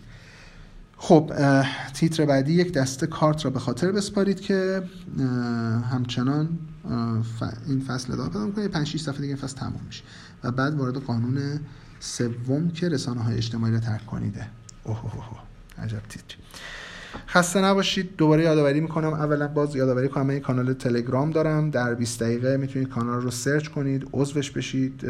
خب 0.97 1.33
تیتر 1.93 2.25
بعدی 2.25 2.53
یک 2.53 2.73
دسته 2.73 3.07
کارت 3.07 3.45
را 3.45 3.51
به 3.51 3.59
خاطر 3.59 3.91
بسپارید 3.91 4.41
که 4.41 4.83
همچنان 5.91 6.59
این 7.67 7.81
فصل 7.87 8.13
ادامه 8.13 8.29
پیدا 8.29 8.45
می‌کنه. 8.45 8.67
5 8.67 8.87
6 8.87 9.01
صفحه 9.01 9.15
دیگه 9.15 9.27
این 9.27 9.35
فصل 9.35 9.57
تموم 9.57 9.81
میشه 9.85 10.03
و 10.43 10.51
بعد 10.51 10.73
وارد 10.73 10.97
قانون 10.97 11.59
سوم 11.99 12.69
که 12.69 12.89
رسانه 12.89 13.21
های 13.21 13.35
اجتماعی 13.37 13.73
رو 13.73 13.79
ترک 13.79 14.05
کنیده. 14.05 14.47
اوه 14.83 15.03
اوه 15.03 15.29
اوه 15.29 15.39
عجب 15.77 16.01
تیتری 16.09 16.37
خسته 17.27 17.61
نباشید. 17.61 18.15
دوباره 18.15 18.43
یادآوری 18.43 18.81
می‌کنم. 18.81 19.13
اولا 19.13 19.47
باز 19.47 19.75
یادآوری 19.75 20.09
کنم 20.09 20.25
من 20.25 20.39
کانال 20.39 20.73
تلگرام 20.73 21.31
دارم. 21.31 21.69
در 21.69 21.93
20 21.93 22.23
دقیقه 22.23 22.57
می‌تونید 22.57 22.89
کانال 22.89 23.21
رو 23.21 23.31
سرچ 23.31 23.67
کنید 23.67 24.07
عضوش 24.13 24.51
بشید. 24.51 25.05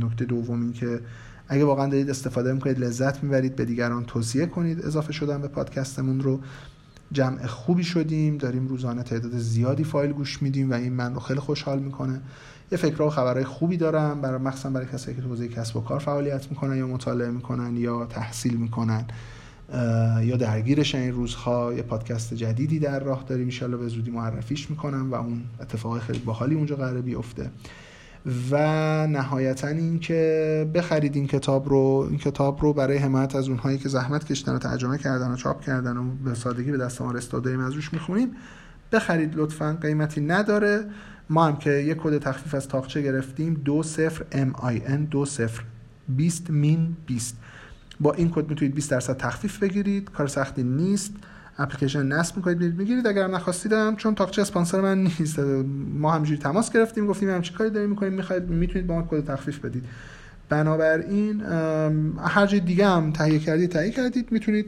نکته 0.00 0.24
دوم 0.24 0.60
این 0.60 0.72
که 0.72 1.00
اگه 1.48 1.64
واقعا 1.64 1.86
دارید 1.86 2.10
استفاده 2.10 2.52
می‌کنید 2.52 2.78
لذت 2.78 3.22
می‌برید. 3.22 3.56
به 3.56 3.64
دیگران 3.64 4.04
توصیه 4.04 4.46
کنید. 4.46 4.86
اضافه 4.86 5.12
شدن 5.12 5.40
به 5.40 5.48
پادکستمون 5.48 6.20
رو. 6.20 6.40
جمع 7.12 7.46
خوبی 7.46 7.84
شدیم. 7.84 8.38
داریم 8.38 8.68
روزانه 8.68 9.02
تعداد 9.02 9.38
زیادی 9.38 9.84
فایل 9.84 10.12
گوش 10.12 10.42
میدیم 10.42 10.70
و 10.70 10.74
این 10.74 10.92
من 10.92 11.14
رو 11.14 11.20
خیلی 11.20 11.40
خوشحال 11.40 11.78
می‌کنه. 11.78 12.20
یه 12.72 12.78
فکرها 12.78 13.06
و 13.06 13.10
خبرهای 13.10 13.44
خوبی 13.44 13.76
دارم. 13.76 14.20
برای 14.20 14.38
مخصوصا 14.38 14.70
برای 14.70 14.86
کسایی 14.86 15.16
که 15.16 15.22
تو 15.22 15.46
کسب 15.46 15.76
و 15.76 15.80
کار 15.80 15.98
فعالیت 15.98 16.50
می‌کنن 16.50 16.76
یا 16.76 16.86
مطالعه 16.86 17.30
می‌کنن 17.30 17.76
یا 17.76 18.06
تحصیل 18.06 18.56
می‌کنن. 18.56 19.04
یا 20.22 20.36
درگیرش 20.36 20.94
این 20.94 21.12
روزها 21.12 21.74
یه 21.74 21.82
پادکست 21.82 22.34
جدیدی 22.34 22.78
در 22.78 23.00
راه 23.00 23.24
داریم 23.28 23.50
ان 23.62 23.76
به 23.76 23.88
زودی 23.88 24.10
معرفیش 24.10 24.70
می‌کنم 24.70 25.12
و 25.12 25.14
اون 25.14 25.42
اتفاق 25.60 25.98
خیلی 25.98 26.18
باحالی 26.18 26.54
اونجا 26.54 26.76
قراره 26.76 27.00
بیفته. 27.00 27.50
و 28.50 28.56
نهایتا 29.06 29.68
این 29.68 30.00
که 30.00 30.70
بخرید 30.74 31.16
این 31.16 31.26
کتاب 31.26 31.68
رو 31.68 32.06
این 32.10 32.18
کتاب 32.18 32.62
رو 32.62 32.72
برای 32.72 32.96
حمایت 32.96 33.36
از 33.36 33.48
اونهایی 33.48 33.78
که 33.78 33.88
زحمت 33.88 34.24
کشتن 34.24 34.54
و 34.54 34.58
ترجمه 34.58 34.98
کردن 34.98 35.30
و 35.30 35.36
چاپ 35.36 35.60
کردن 35.60 35.96
و 35.96 36.04
به 36.24 36.34
سادگی 36.34 36.70
به 36.70 36.78
دست 36.78 37.02
ما 37.02 37.12
رسید 37.12 37.30
داریم 37.42 37.60
از 37.60 37.72
روش 37.72 37.92
می‌خونیم 37.92 38.28
بخرید 38.92 39.36
لطفا 39.36 39.78
قیمتی 39.80 40.20
نداره. 40.20 40.84
ما 41.30 41.46
هم 41.46 41.56
که 41.56 41.70
یک 41.70 41.96
کد 41.96 42.18
تخفیف 42.18 42.54
از 42.54 42.68
تاقچه 42.68 43.02
گرفتیم 43.02 43.54
دو 43.54 43.82
صفر 43.82 44.24
MIN 44.32 44.98
دو 45.10 45.24
صفر 45.24 45.62
20 46.08 46.50
مین 46.50 46.96
20 47.06 47.36
با 48.00 48.12
این 48.12 48.30
کد 48.30 48.48
می‌تونید 48.48 48.74
20 48.74 48.90
درصد 48.90 49.16
تخفیف 49.16 49.58
بگیرید. 49.58 50.10
کار 50.10 50.26
سختی 50.26 50.62
نیست. 50.62 51.12
اپلیکیشن 51.58 52.06
نصب 52.06 52.36
می‌کنید 52.36 52.62
می‌گیرید. 52.62 53.06
اگر 53.06 53.26
نخواستیدم 53.26 53.96
چون 53.96 54.14
تاقچه 54.14 54.42
اسپانسر 54.42 54.80
من 54.80 54.98
نیست. 54.98 55.38
ما 55.94 56.12
همجوری 56.12 56.38
تماس 56.38 56.72
گرفتیم 56.72 57.06
گفتیم 57.06 57.30
همچی 57.30 57.54
کاری 57.54 57.70
داریم 57.70 57.90
می‌کنیم. 57.90 58.12
می‌خواید 58.12 58.48
می‌تونید 58.48 58.86
با 58.86 58.94
ما 58.94 59.06
کد 59.10 59.24
تخفیف 59.26 59.58
بدید. 59.58 59.84
بنابراین 60.48 61.40
هر 62.18 62.46
جای 62.46 62.60
دیگه 62.60 62.86
هم 62.86 63.12
تهیه 63.12 63.38
کردید 63.38 63.70
تهیه 63.70 63.90
کردید. 63.90 64.32
می‌تونید 64.32 64.66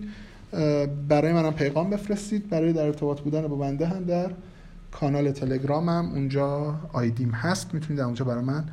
برای 1.09 1.33
منم 1.33 1.53
پیغام 1.53 1.91
بفرستید. 1.91 2.49
برای 2.51 2.73
در 2.73 2.87
ارتباط 2.87 3.21
بودن 3.21 3.49
با 3.49 3.57
بنده 3.57 3.87
هم 3.87 4.05
در 4.05 4.31
کانال 4.93 5.31
تلگرامم. 5.31 6.11
اونجا 6.15 6.75
آیدیم 6.93 7.31
هست. 7.31 7.75
می‌تونید 7.75 8.03
اونجا 8.03 8.25
برای 8.25 8.45
من 8.45 8.65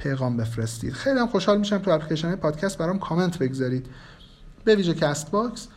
پیغام 0.00 0.36
بفرستید. 0.36 0.92
خیلی 0.92 1.18
هم 1.18 1.26
خوشحال 1.26 1.58
میشم 1.58 1.78
تو 1.78 1.90
اپلیکیشن 1.90 2.36
پادکست 2.36 2.78
برام 2.78 2.98
کامنت 2.98 3.38
بگذارید. 3.38 3.86
به 4.64 4.76
ویژه 4.76 4.94
Castbox 4.94 5.68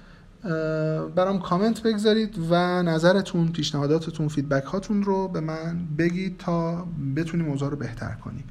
برام 1.16 1.40
کامنت 1.40 1.82
بگذارید 1.82 2.36
و 2.50 2.84
نظرتون 2.84 3.52
پیشنهاداتتون 3.52 4.28
feedback 4.28 4.64
هاتون 4.64 5.04
رو 5.04 5.28
به 5.28 5.40
من 5.40 5.88
بگید 5.98 6.38
تا 6.38 6.88
بتونیم 7.16 7.46
موضوع 7.46 7.70
رو 7.70 7.78
بهتر 7.78 8.14
کنیم. 8.14 8.44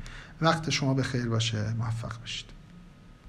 وقت 0.43 0.71
شما 0.71 0.95
به 0.95 1.03
خیر 1.03 1.29
باشه. 1.29 1.75
موفق 1.79 2.21
باشید. 2.21 2.47